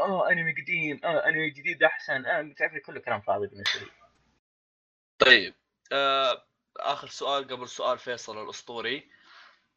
آه 0.00 0.30
أنمي 0.30 0.52
قديم 0.62 1.00
آه 1.04 1.28
أنمي 1.28 1.50
جديد 1.50 1.82
أحسن. 1.82 2.26
آه 2.26 2.54
تعرف 2.56 2.72
كله 2.86 3.00
كلام 3.00 3.20
فاضي 3.20 3.46
بالنسبة 3.46 3.80
لي. 3.80 3.90
طيب 5.18 5.54
آه 5.92 6.46
آخر 6.76 7.08
سؤال 7.08 7.48
قبل 7.48 7.68
سؤال 7.68 7.98
فيصل 7.98 8.42
الأسطوري. 8.42 9.10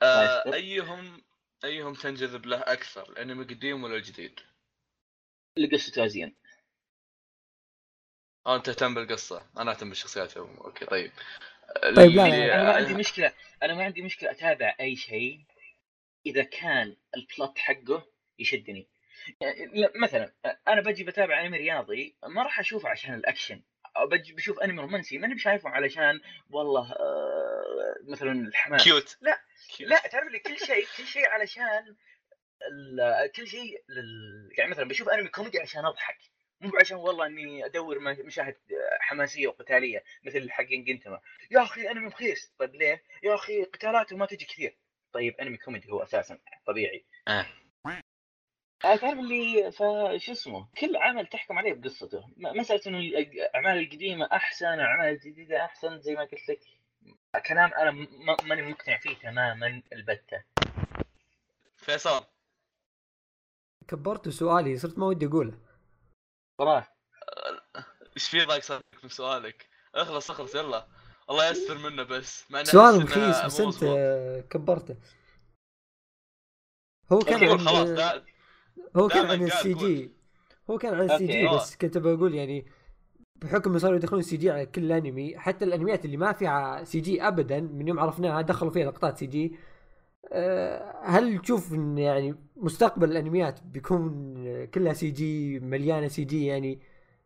آه 0.02 0.38
يستر. 0.38 0.54
أيهم 0.54 1.22
أيهم 1.64 1.94
تنجذب 1.94 2.46
له 2.46 2.58
أكثر 2.58 3.10
الأنمي 3.10 3.44
القديم 3.44 3.84
ولا 3.84 3.96
الجديد؟ 3.96 4.40
اللي 5.58 5.68
قصته 5.68 6.06
ازين 6.06 6.36
آه 8.48 8.56
انت 8.56 8.66
تهتم 8.66 8.94
بالقصة. 8.94 9.50
أنا 9.58 9.72
أهتم 9.72 9.90
بالشخصيات 9.90 10.38
okay 10.38 10.86
طيب. 10.86 11.12
طيب، 11.96 12.12
لا، 12.12 12.56
أنا 12.56 12.64
ما 12.64 12.74
عندي 12.74 12.94
مشكلة. 12.94 13.34
أنا 13.64 13.74
ما 13.74 13.84
عندي 13.84 14.02
مشكلة 14.02 14.32
أتابع 14.32 14.76
أي 14.80 14.96
شيء 14.96 15.42
إذا 16.26 16.44
كان 16.44 16.96
ال 17.18 17.26
plot 17.26 17.58
حقه 17.58 18.06
يشدني. 18.40 18.88
يعني 19.42 19.66
لا، 19.66 19.92
مثلا 19.96 20.34
أنا 20.68 20.82
بجي 20.82 21.04
بتابع 21.04 21.46
أنمي 21.46 21.58
رياضي 21.58 22.16
ما 22.24 22.44
راح 22.44 22.60
أشوفه 22.60 22.90
عشان 22.90 23.14
الأكشن. 23.14 23.62
أو 23.98 24.08
بجي 24.08 24.34
بشوف 24.34 24.60
أنمي 24.60 24.82
رومانسي 24.82 25.18
ماني 25.18 25.36
بشايفه 25.36 25.70
علشان 25.70 26.22
والله 26.50 26.92
آه، 26.92 27.96
مثلا 28.08 28.32
الحماس. 28.32 28.84
cute 28.84 29.18
لا. 29.22 29.45
لا 29.82 30.00
تعرف 30.00 30.32
لي 30.32 30.40
كل 30.40 30.58
شيء 30.58 30.86
كل 30.98 31.04
شيء 31.06 31.28
علشان 31.28 31.96
ال- 32.72 33.32
كل 33.32 33.48
شيء 33.48 33.84
لل... 33.90 34.50
يعني 34.58 34.72
مثلا 34.72 34.88
بشوف 34.88 35.10
أنمي 35.10 35.28
كوميدي 35.30 35.60
عشان 35.60 35.86
أضحك. 35.86 36.18
مو 36.62 36.72
عشان 36.80 36.98
والله 36.98 37.26
إني 37.26 37.66
أدور 37.66 38.00
مشاهد 38.00 38.56
حماسية 39.00 39.48
وقتالية 39.48 40.04
مثل 40.24 40.52
حق 40.52 40.64
جنتما 40.64 41.22
يا 41.52 41.64
أخي 41.64 41.92
أنمي 41.92 42.08
رخيص. 42.08 42.54
طيب 42.60 42.76
ليه؟ 42.76 43.04
يا 43.24 43.36
أخي 43.36 43.64
قتالاته 43.64 44.18
ما 44.18 44.26
تجي 44.26 44.46
كثير. 44.46 44.78
طيب 45.14 45.36
أنمي 45.42 45.58
كوميدي 45.58 45.92
هو 45.92 46.04
أساسا 46.04 46.40
طبيعي. 46.68 47.06
آه. 47.28 47.46
آه، 48.86 48.96
تعرف 48.96 49.20
اللي 49.20 49.72
فشو 49.72 50.32
اسمه؟ 50.32 50.70
كل 50.80 50.96
عمل 50.98 51.28
تحكم 51.28 51.58
عليه 51.58 51.74
بقصته. 51.74 52.24
مساله 52.38 52.82
إنه 52.88 53.00
الاعمال 53.00 53.78
القديمة 53.84 54.30
أحسن 54.32 54.66
الاعمال 54.66 55.10
الجديدة 55.10 55.66
أحسن 55.66 56.00
زي 56.00 56.14
ما 56.16 56.22
قلت 56.22 56.50
لك. 56.50 56.60
كلام 57.48 57.74
أنا 57.74 57.92
ماني 58.44 58.62
مقتنع 58.62 58.98
فيه 58.98 59.16
تماما 59.16 59.84
البتة. 59.94 60.44
فيصل. 61.78 62.26
كبرت 63.88 64.30
سؤالي 64.30 64.78
صرت 64.78 64.98
ما 64.98 65.06
ودي 65.06 65.26
أقوله. 65.26 65.60
صراحة 66.62 66.98
إيش 68.16 68.30
في 68.30 68.46
ضايق 68.46 68.64
صار 68.64 68.82
من 69.04 69.10
سؤالك؟ 69.10 69.70
اخلص 69.96 70.32
اخلص 70.32 70.56
يلا. 70.56 70.88
الله 71.30 71.50
يستر 71.50 71.78
منه 71.78 72.04
بس 72.04 72.52
مع 72.52 72.64
سؤال 72.64 73.04
رخيص 73.04 73.46
بس 73.46 73.60
أنت 73.60 73.84
كبرته. 74.50 74.98
هو 77.12 77.20
كان 77.20 77.34
okay، 77.34 77.52
عن 77.52 77.60
خلاص 77.60 77.88
لا 77.88 78.26
هو 78.98 79.08
كان 79.08 79.26
عن 79.26 79.44
ال 79.44 79.74
C. 79.74 79.93
G. 79.93 80.12
هو 80.70 80.78
كان 80.78 80.94
عن 80.94 81.12
ال 81.12 81.28
CG. 81.28 81.48
بس 81.48 81.76
كنت 81.76 81.98
بقول 81.98 82.36
يعني 82.36 82.72
بحكم 83.46 83.78
صاروا 83.78 83.96
يدخلون 83.98 84.22
CG 84.22 84.50
على 84.50 84.66
كل 84.66 84.92
انمي 84.92 85.38
حتى 85.38 85.66
الأنميات 85.66 86.06
اللي 86.06 86.18
ما 86.18 86.32
فيها 86.32 86.84
CG 86.84 87.22
ابدا 87.28 87.60
من 87.60 87.88
يوم 87.88 88.00
عرفناها 88.00 88.42
دخلوا 88.42 88.72
فيها 88.72 88.86
لقطات 88.86 89.18
CG 89.18 89.56
أه، 90.32 91.02
هل 91.04 91.40
تشوف 91.40 91.74
إن 91.74 91.98
يعني 91.98 92.36
مستقبل 92.56 93.12
الأنميات 93.12 93.64
بيكون 93.64 94.66
كلها 94.66 94.94
سي 94.94 95.10
جي 95.12 95.60
مليانة 95.60 96.08
سي 96.08 96.24
جي 96.24 96.46
يعني 96.46 96.80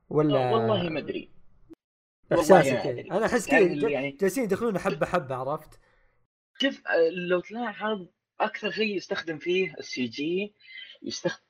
ولا 0.09 0.51
والله 0.51 0.89
ما 0.89 0.99
أدري 0.99 1.29
احساسك 2.33 2.85
يعني. 2.85 3.11
أنا 3.11 3.25
أحس 3.25 3.45
تعرف 3.45 3.67
كذا 3.67 3.89
يعني- 3.89 4.11
جالسين 4.11 4.43
يدخلون 4.43 4.79
حبة 4.79 5.05
حبة 5.05 5.35
عرفت؟ 5.35 5.79
شوف 6.61 6.87
آه، 6.87 7.09
لو 7.09 7.39
تلاحظ 7.39 8.07
أكثر 8.39 8.71
شيء 8.71 8.95
يستخدم 8.95 9.37
فيه 9.37 9.75
ال 9.79 10.05
CG 10.05 10.53
يستخدم 11.03 11.48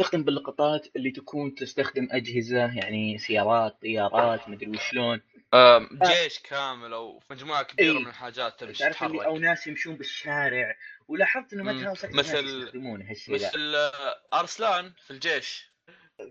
يستخدم 0.00 0.24
باللقطات 0.24 0.86
اللي 0.96 1.10
تكون 1.10 1.54
تستخدم 1.54 2.08
أجهزة 2.10 2.58
يعني 2.76 3.18
سيارات 3.18 3.76
طيارات 3.82 4.48
مدري 4.48 4.70
وشلون. 4.70 5.20
آم، 5.54 5.88
جيش 6.02 6.38
كامل 6.38 6.92
أو 6.92 7.20
مجموعة 7.30 7.62
كبيرة 7.62 7.92
إيه. 7.92 7.98
من 7.98 8.06
الحاجات 8.08 8.60
تبي 8.60 8.72
تعرف 8.72 9.02
اللي 9.02 9.24
أو 9.26 9.38
ناس 9.38 9.66
يمشون 9.66 9.96
بالشارع 9.96 10.76
ولاحظت 11.08 11.52
إنه 11.52 11.62
ما 11.62 11.72
مثل- 12.12 12.46
يستخدمون 12.46 13.02
هالشيء 13.02 13.34
مثل 13.34 13.74
آه، 13.74 14.38
أرسلان 14.40 14.92
في 15.06 15.10
الجيش. 15.10 15.70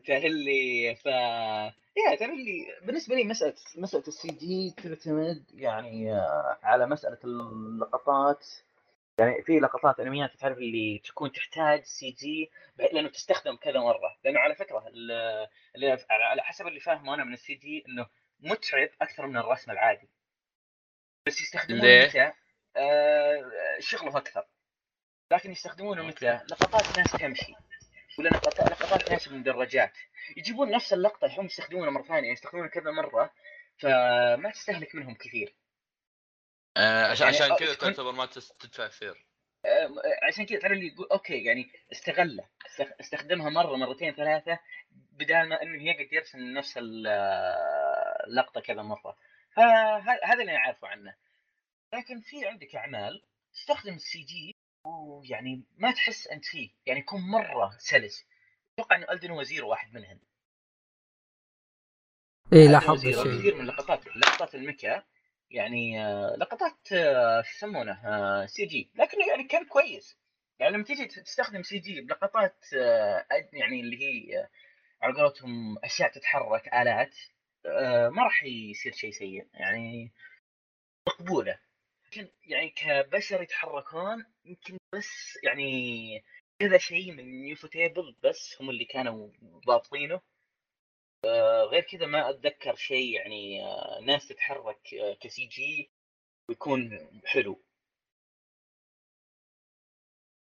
تعرف 0.07 0.25
اللي 0.25 0.95
ف 0.95 1.05
يا 1.05 2.15
تعرف 2.19 2.31
اللي 2.33 2.65
بالنسبة 2.85 3.15
لي 3.15 3.23
مسألة 3.23 3.53
مسألة 3.77 4.03
ال 4.07 4.27
CG 4.27 4.73
تعتمد 4.83 5.43
يعني 5.53 6.13
آه، 6.13 6.57
على 6.63 6.87
مسألة 6.87 7.17
اللقطات. 7.23 8.45
يعني 9.19 9.43
في 9.43 9.59
لقطات 9.59 9.99
أنميات 9.99 10.35
تعرف 10.35 10.57
اللي 10.57 10.99
تكون 10.99 11.31
تحتاج 11.31 11.83
CG 11.83 12.51
لأنه 12.77 13.09
تستخدم 13.09 13.55
كذا 13.55 13.79
مرة. 13.79 14.17
لأنه 14.23 14.39
على 14.39 14.55
فكرة 14.55 14.87
ال- 14.87 15.47
اللي 15.75 15.97
على 16.09 16.41
حسب 16.43 16.67
اللي 16.67 16.79
فاهمه 16.79 17.13
أنا 17.13 17.23
من 17.23 17.33
ال 17.33 17.53
CG 17.55 17.83
إنه 17.87 18.07
متعب 18.39 18.89
أكثر 19.01 19.27
من 19.27 19.37
الرسم 19.37 19.71
العادي. 19.71 20.09
بس 21.27 21.41
يستخدمونه؟ 21.41 21.83
متى؟ 22.07 22.31
آه 22.75 23.51
شغله 23.79 24.17
أكثر. 24.17 24.45
لكن 25.31 25.51
يستخدمونه 25.51 26.03
متى؟ 26.03 26.39
لقطات 26.51 26.97
ناس 26.97 27.11
تمشي. 27.11 27.53
ولا 28.19 28.29
لقطات 28.29 28.69
لقطات 28.71 29.11
ناس 29.11 29.27
بالمدرجات 29.27 29.93
يجيبون 30.37 30.71
نفس 30.71 30.93
اللقطة 30.93 31.39
هم 31.39 31.45
يستخدمونها 31.45 31.89
مرة 31.89 32.03
ثانية 32.03 32.31
يستخدمونها 32.31 32.69
كذا 32.69 32.91
مرة 32.91 33.33
فما 33.77 34.51
تستهلك 34.53 34.95
منهم 34.95 35.13
كثير. 35.15 35.55
آه، 36.77 37.11
عشان 37.11 37.25
يعني 37.25 37.35
عشان 37.37 37.51
آه، 37.51 37.55
كذا 37.57 37.73
تعتبر 37.73 38.11
ما 38.11 38.25
تدفع 38.59 38.87
كثير 38.87 39.25
آه، 39.65 39.89
عشان 40.27 40.45
كذا 40.45 40.59
ترى 40.59 40.73
اللي 40.73 40.87
يقول 40.87 41.07
okay 41.11 41.43
يعني 41.43 41.71
استغله 41.91 42.49
است- 42.65 42.95
استخدمها 42.99 43.49
مرة 43.49 43.75
مرتين 43.75 44.13
ثلاثة 44.13 44.59
بدال 44.91 45.49
ما 45.49 45.61
إنه 45.61 45.83
يقعد 45.83 46.13
يرسم 46.13 46.39
نفس 46.39 46.77
ال- 46.77 47.07
اللقطه 48.27 48.61
كذا 48.61 48.81
مرة. 48.81 49.17
فهذا 49.55 50.19
هذا 50.23 50.41
اللي 50.41 50.51
أنا 50.51 50.59
عارفه 50.59 50.87
عنه. 50.87 51.15
لكن 51.93 52.21
في 52.21 52.45
عندك 52.47 52.75
أعمال 52.75 53.21
تستخدم 53.53 53.93
ال 53.93 54.21
CG 54.21 54.55
ويعني 54.85 55.63
ما 55.77 55.91
تحس 55.91 56.27
أنت 56.27 56.45
فيه. 56.45 56.69
يعني 56.85 56.99
يكون 56.99 57.21
مرة 57.21 57.75
سلس. 57.79 58.25
أتوقع 58.73 58.95
إنه 58.95 59.11
Aldnoah 59.11 59.31
Zero 59.31 59.65
واحد 59.65 59.93
منهم. 59.93 60.19
إيه 62.53 62.59
ألدن 62.59 62.71
لاحظت 62.71 63.05
الشيء 63.05 63.39
كثير 63.39 63.55
من 63.55 63.65
لقطات 63.65 64.07
لقطات 64.07 64.55
ال 64.55 64.62
mecha. 64.62 65.03
يعني 65.55 66.05
آه، 66.05 66.35
لقطات 66.35 66.91
آه، 66.93 67.41
شو 67.41 67.55
يسمونه 67.55 67.91
آه، 67.91 68.45
CG. 68.45 68.89
لكنه 68.95 69.27
يعني 69.27 69.43
كان 69.43 69.65
كويس. 69.65 70.17
يعني 70.59 70.73
لما 70.73 70.83
تيجي 70.83 71.05
تستخدم 71.05 71.63
CG 71.63 72.01
بلقطات 72.01 72.65
يعني 73.53 73.79
اللي 73.81 73.97
هي 74.01 74.47
على 75.01 75.21
قولتهم 75.21 75.77
أشياء 75.83 76.11
تتحرك 76.11 76.73
آلات 76.73 77.15
ما 78.11 78.23
راح 78.23 78.43
يصير 78.43 78.91
شيء 78.91 79.11
سيء 79.11 79.47
يعني 79.53 80.11
مقبولة. 81.07 81.59
لكن 82.07 82.29
يعني 82.43 82.69
كبشر 82.69 83.41
يتحركون 83.41 84.25
يمكن 84.45 84.77
بس 84.93 85.39
يعني 85.43 86.23
كذا 86.59 86.77
شيء 86.77 87.11
من 87.11 87.41
ufotable 87.41 88.15
بس 88.23 88.61
هم 88.61 88.69
اللي 88.69 88.85
كانوا 88.85 89.29
ضابطينه 89.67 90.21
غير 91.71 91.81
كذا 91.81 92.05
ما 92.05 92.29
أتذكر 92.29 92.75
شيء 92.75 93.15
يعني 93.15 93.65
آه، 93.65 93.99
ناس 94.01 94.27
تتحرك 94.27 94.93
آه، 94.93 95.13
ك 95.13 95.45
CG 95.45 95.91
ويكون 96.49 97.09
حلو. 97.25 97.61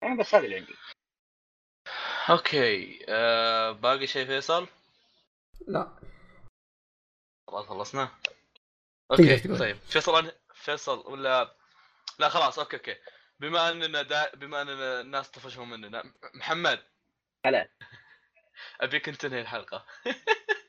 يعني 0.03 0.17
بس 0.19 0.35
هذا 0.35 0.45
اللي 0.45 0.57
عندي. 0.57 0.75
okay 2.31 3.05
آه 3.09 3.71
باقي 3.73 4.07
شيء 4.07 4.27
فيصل؟ 4.27 4.69
لا. 5.69 5.99
خلاص 7.49 7.67
خلصنا؟ 7.67 8.09
تقدر 9.11 9.33
okay. 9.33 9.59
طيب 9.59 9.77
فيصل 9.77 10.23
أنا- 10.31 10.35
فيصل 10.55 11.13
ولا؟ 11.13 11.57
لا 12.19 12.29
خلاص 12.29 12.59
okay 12.59 12.77
okay. 12.77 12.97
بما 13.41 13.71
أننا 13.71 14.03
دا... 14.03 14.35
بما 14.35 14.63
أننا 14.63 15.01
الناس 15.01 15.31
طفشوا 15.31 15.65
مننا 15.65 16.15
محمد. 16.35 16.85
هلا. 17.47 17.69
أبيك 18.81 19.09
انت 19.09 19.21
تنهي 19.21 19.41
الحلقة. 19.41 19.87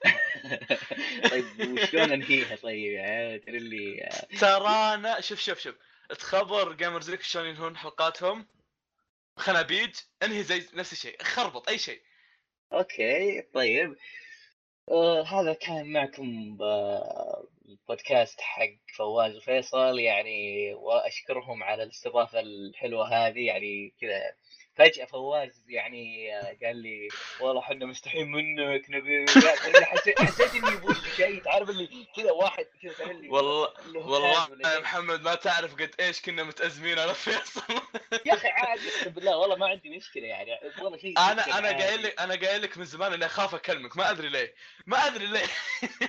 طيب 1.32 1.46
وشلون 1.60 2.12
انهيها؟ 2.12 2.56
طيب 2.56 2.92
يعني 2.92 3.40
ترى 3.40 3.58
اللي 3.58 4.04
آه، 4.04 4.38
ترانا 4.40 5.22
شوف 5.22 5.40
شوف 5.40 5.60
شوف. 5.60 5.76
تخبر 6.10 6.74
جيمرز 6.74 7.10
ليك 7.10 7.22
شلون 7.22 7.46
ينهون 7.46 7.78
حلقاتهم؟ 7.78 8.48
خنابيج 9.38 9.96
انهي 10.24 10.44
زي 10.44 10.64
نفس 10.74 10.94
الشيء. 10.94 11.24
خربط 11.24 11.70
أي 11.70 11.78
شيء. 11.78 12.02
okay 12.74 13.42
طيب. 13.54 13.96
آه 14.92 15.24
هذا 15.24 15.54
كان 15.54 15.94
معكم 15.94 16.58
ب- 16.58 17.46
البودكاست 17.70 18.42
حق 18.42 18.70
فواز 18.98 19.36
وفيصل. 19.36 20.00
يعني 20.00 20.74
وأشكرهم 20.74 21.64
على 21.64 21.84
الاستضافة 21.84 22.40
الحلوة 22.40 23.08
هذه. 23.28 23.46
يعني 23.46 23.94
كذا 24.02 24.36
فجأة 24.76 25.06
فواز 25.06 25.64
يعني 25.68 26.36
آه، 26.38 26.58
قال 26.64 26.76
لي 26.76 27.08
والله 27.40 27.62
إحنا 27.62 27.86
مستحيين 27.86 28.32
منك 28.32 28.86
نبي 28.90 29.26
حسيت 29.86 30.22
حسيت 30.22 30.56
إني 30.56 30.88
لي 30.88 30.96
شيء 31.16 31.44
تعرف 31.44 31.70
اللي 31.70 32.08
كذا 32.16 32.32
واحد 32.32 32.66
كذا 32.84 32.94
تعرف 32.94 33.12
اللي 33.12 33.30
والله 33.30 33.70
والله 33.96 34.48
يا. 34.66 34.80
محمد 34.80 35.22
ما 35.22 35.36
تعرف 35.36 35.74
قد 35.74 35.96
إيش 36.00 36.22
كنا 36.22 36.44
متأزمين 36.44 37.00
أنا 37.00 37.14
فيصل 37.14 37.62
يا 38.26 38.34
أخي 38.34 38.48
عادي 38.48 38.88
أقسم 38.88 39.10
بالله 39.10 39.38
والله 39.38 39.56
ما 39.56 39.68
عندي 39.68 39.98
مشكلة 39.98 40.28
يعني 40.28 40.52
والله 40.82 40.98
شيء 40.98 41.20
أنا 41.20 41.60
أنا. 41.60 41.68
قايل 41.68 42.04
لك 42.04 42.22
أنا 42.22 42.36
قايل 42.36 42.62
لك 42.62 42.78
من 42.78 42.86
زمان 42.86 43.14
إني 43.14 43.26
أخاف 43.26 43.56
أكلمك 43.56 43.98
ما 43.98 44.12
أدري 44.12 44.30
ليه 44.30 44.54
ما 44.86 44.98
أدري 44.98 45.28
ليه 45.28 45.46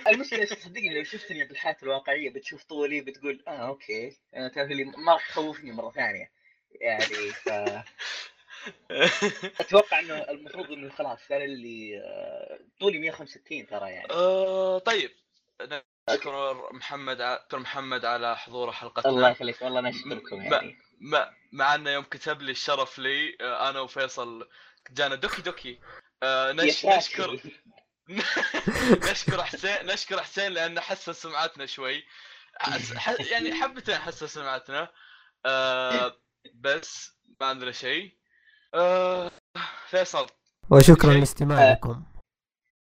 المشكلة 0.07 0.45
صدقني 0.45 0.97
لو 0.97 1.03
شفتني 1.03 1.43
بالحياة 1.43 1.77
الواقعية 1.83 2.29
بتشوف 2.29 2.63
طولي 2.63 3.01
بتقول 3.01 3.43
آه 3.47 3.51
أوكي 3.51 4.17
آه 4.33 4.47
تعرف 4.47 4.71
اللي 4.71 4.83
ما 4.83 5.13
راح 5.13 5.29
تخوفني 5.29 5.71
مرة 5.71 5.91
ثانية 5.91 6.31
يعني 6.81 7.31
ف 7.31 7.49
أتوقع 9.61 9.99
إنه 9.99 10.17
المفروض 10.17 10.71
إنه 10.71 10.89
خلاص 10.89 11.19
صار 11.29 11.43
اللي 11.43 12.01
آه، 12.05 12.59
طولي 12.79 12.99
165 12.99 13.67
ترى 13.67 13.89
يعني. 13.91 14.11
آه، 14.11 14.79
طيب. 14.79 15.11
نشكر 16.09 16.69
محمد 16.73 17.17
دكتور 17.17 17.59
محمد 17.59 18.05
على 18.05 18.37
حضوره 18.37 18.71
حلقتنا. 18.71 19.11
الله 19.11 19.29
يخليك 19.29 19.61
والله 19.61 19.79
أنا 19.79 19.89
أشكركم 19.89 20.37
ما- 20.49 20.55
يعني. 20.55 20.77
ما 20.99 21.33
مع 21.51 21.75
إنه 21.75 21.89
يوم 21.89 22.03
كتب 22.03 22.41
لي 22.41 22.51
الشرف 22.51 22.99
لي 22.99 23.37
آه، 23.41 23.69
أنا 23.69 23.79
وفيصل 23.79 24.49
جانا 24.91 25.15
دوكي 25.15 25.41
دوكي. 25.41 25.79
آه، 26.23 26.51
نش. 26.51 26.85
نشكر 26.85 27.39
نشكر 29.11 29.43
حسين 29.43 29.85
نشكر 29.85 30.23
حسين 30.23 30.51
لأنه 30.51 30.81
حسن 30.81 31.13
سمعتنا 31.13 31.65
شوي. 31.65 32.03
يعني 33.31 33.53
حبتين 33.53 33.95
حسن 33.95 34.27
سمعتنا. 34.27 34.91
آه، 35.45 36.17
بس 36.55 37.11
ما 37.41 37.47
عندنا 37.47 37.71
شيء. 37.71 38.17
آه، 38.73 39.31
فيصل. 39.89 40.27
وشكرا. 40.71 41.13
لاستماعكم. 41.13 42.03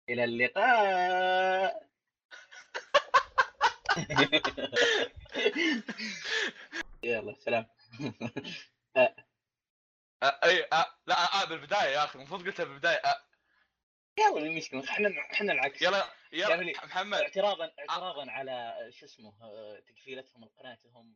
إلى 0.09 0.25
اللقاء. 0.25 1.91
يلا 7.03 7.35
سلام. 7.39 7.67
آه 8.97 9.15
أي 10.23 10.65
آه 10.73 10.87
لا 11.07 11.43
آه 11.43 11.45
بالبداية 11.45 11.89
يا 11.91 12.05
أخي 12.05 12.19
المفروض 12.19 12.43
قلتها 12.43 12.65
بالبداية. 12.65 13.03
يلا 14.19 14.39
المشكلة 14.39 14.85
إحنا 14.85 15.09
إحنا 15.33 15.53
العكس. 15.53 15.83
يلا 15.83 16.05
يلا 16.33 16.57
جميل. 16.57 16.77
محمد. 16.85 17.19
اعتراضا 17.19 17.71
اعتراضا 17.79 18.31
على 18.31 18.77
شو 18.91 19.07
اسمه 19.07 19.33
تقفيلتهم 19.89 20.45
لقناتهم 20.45 21.15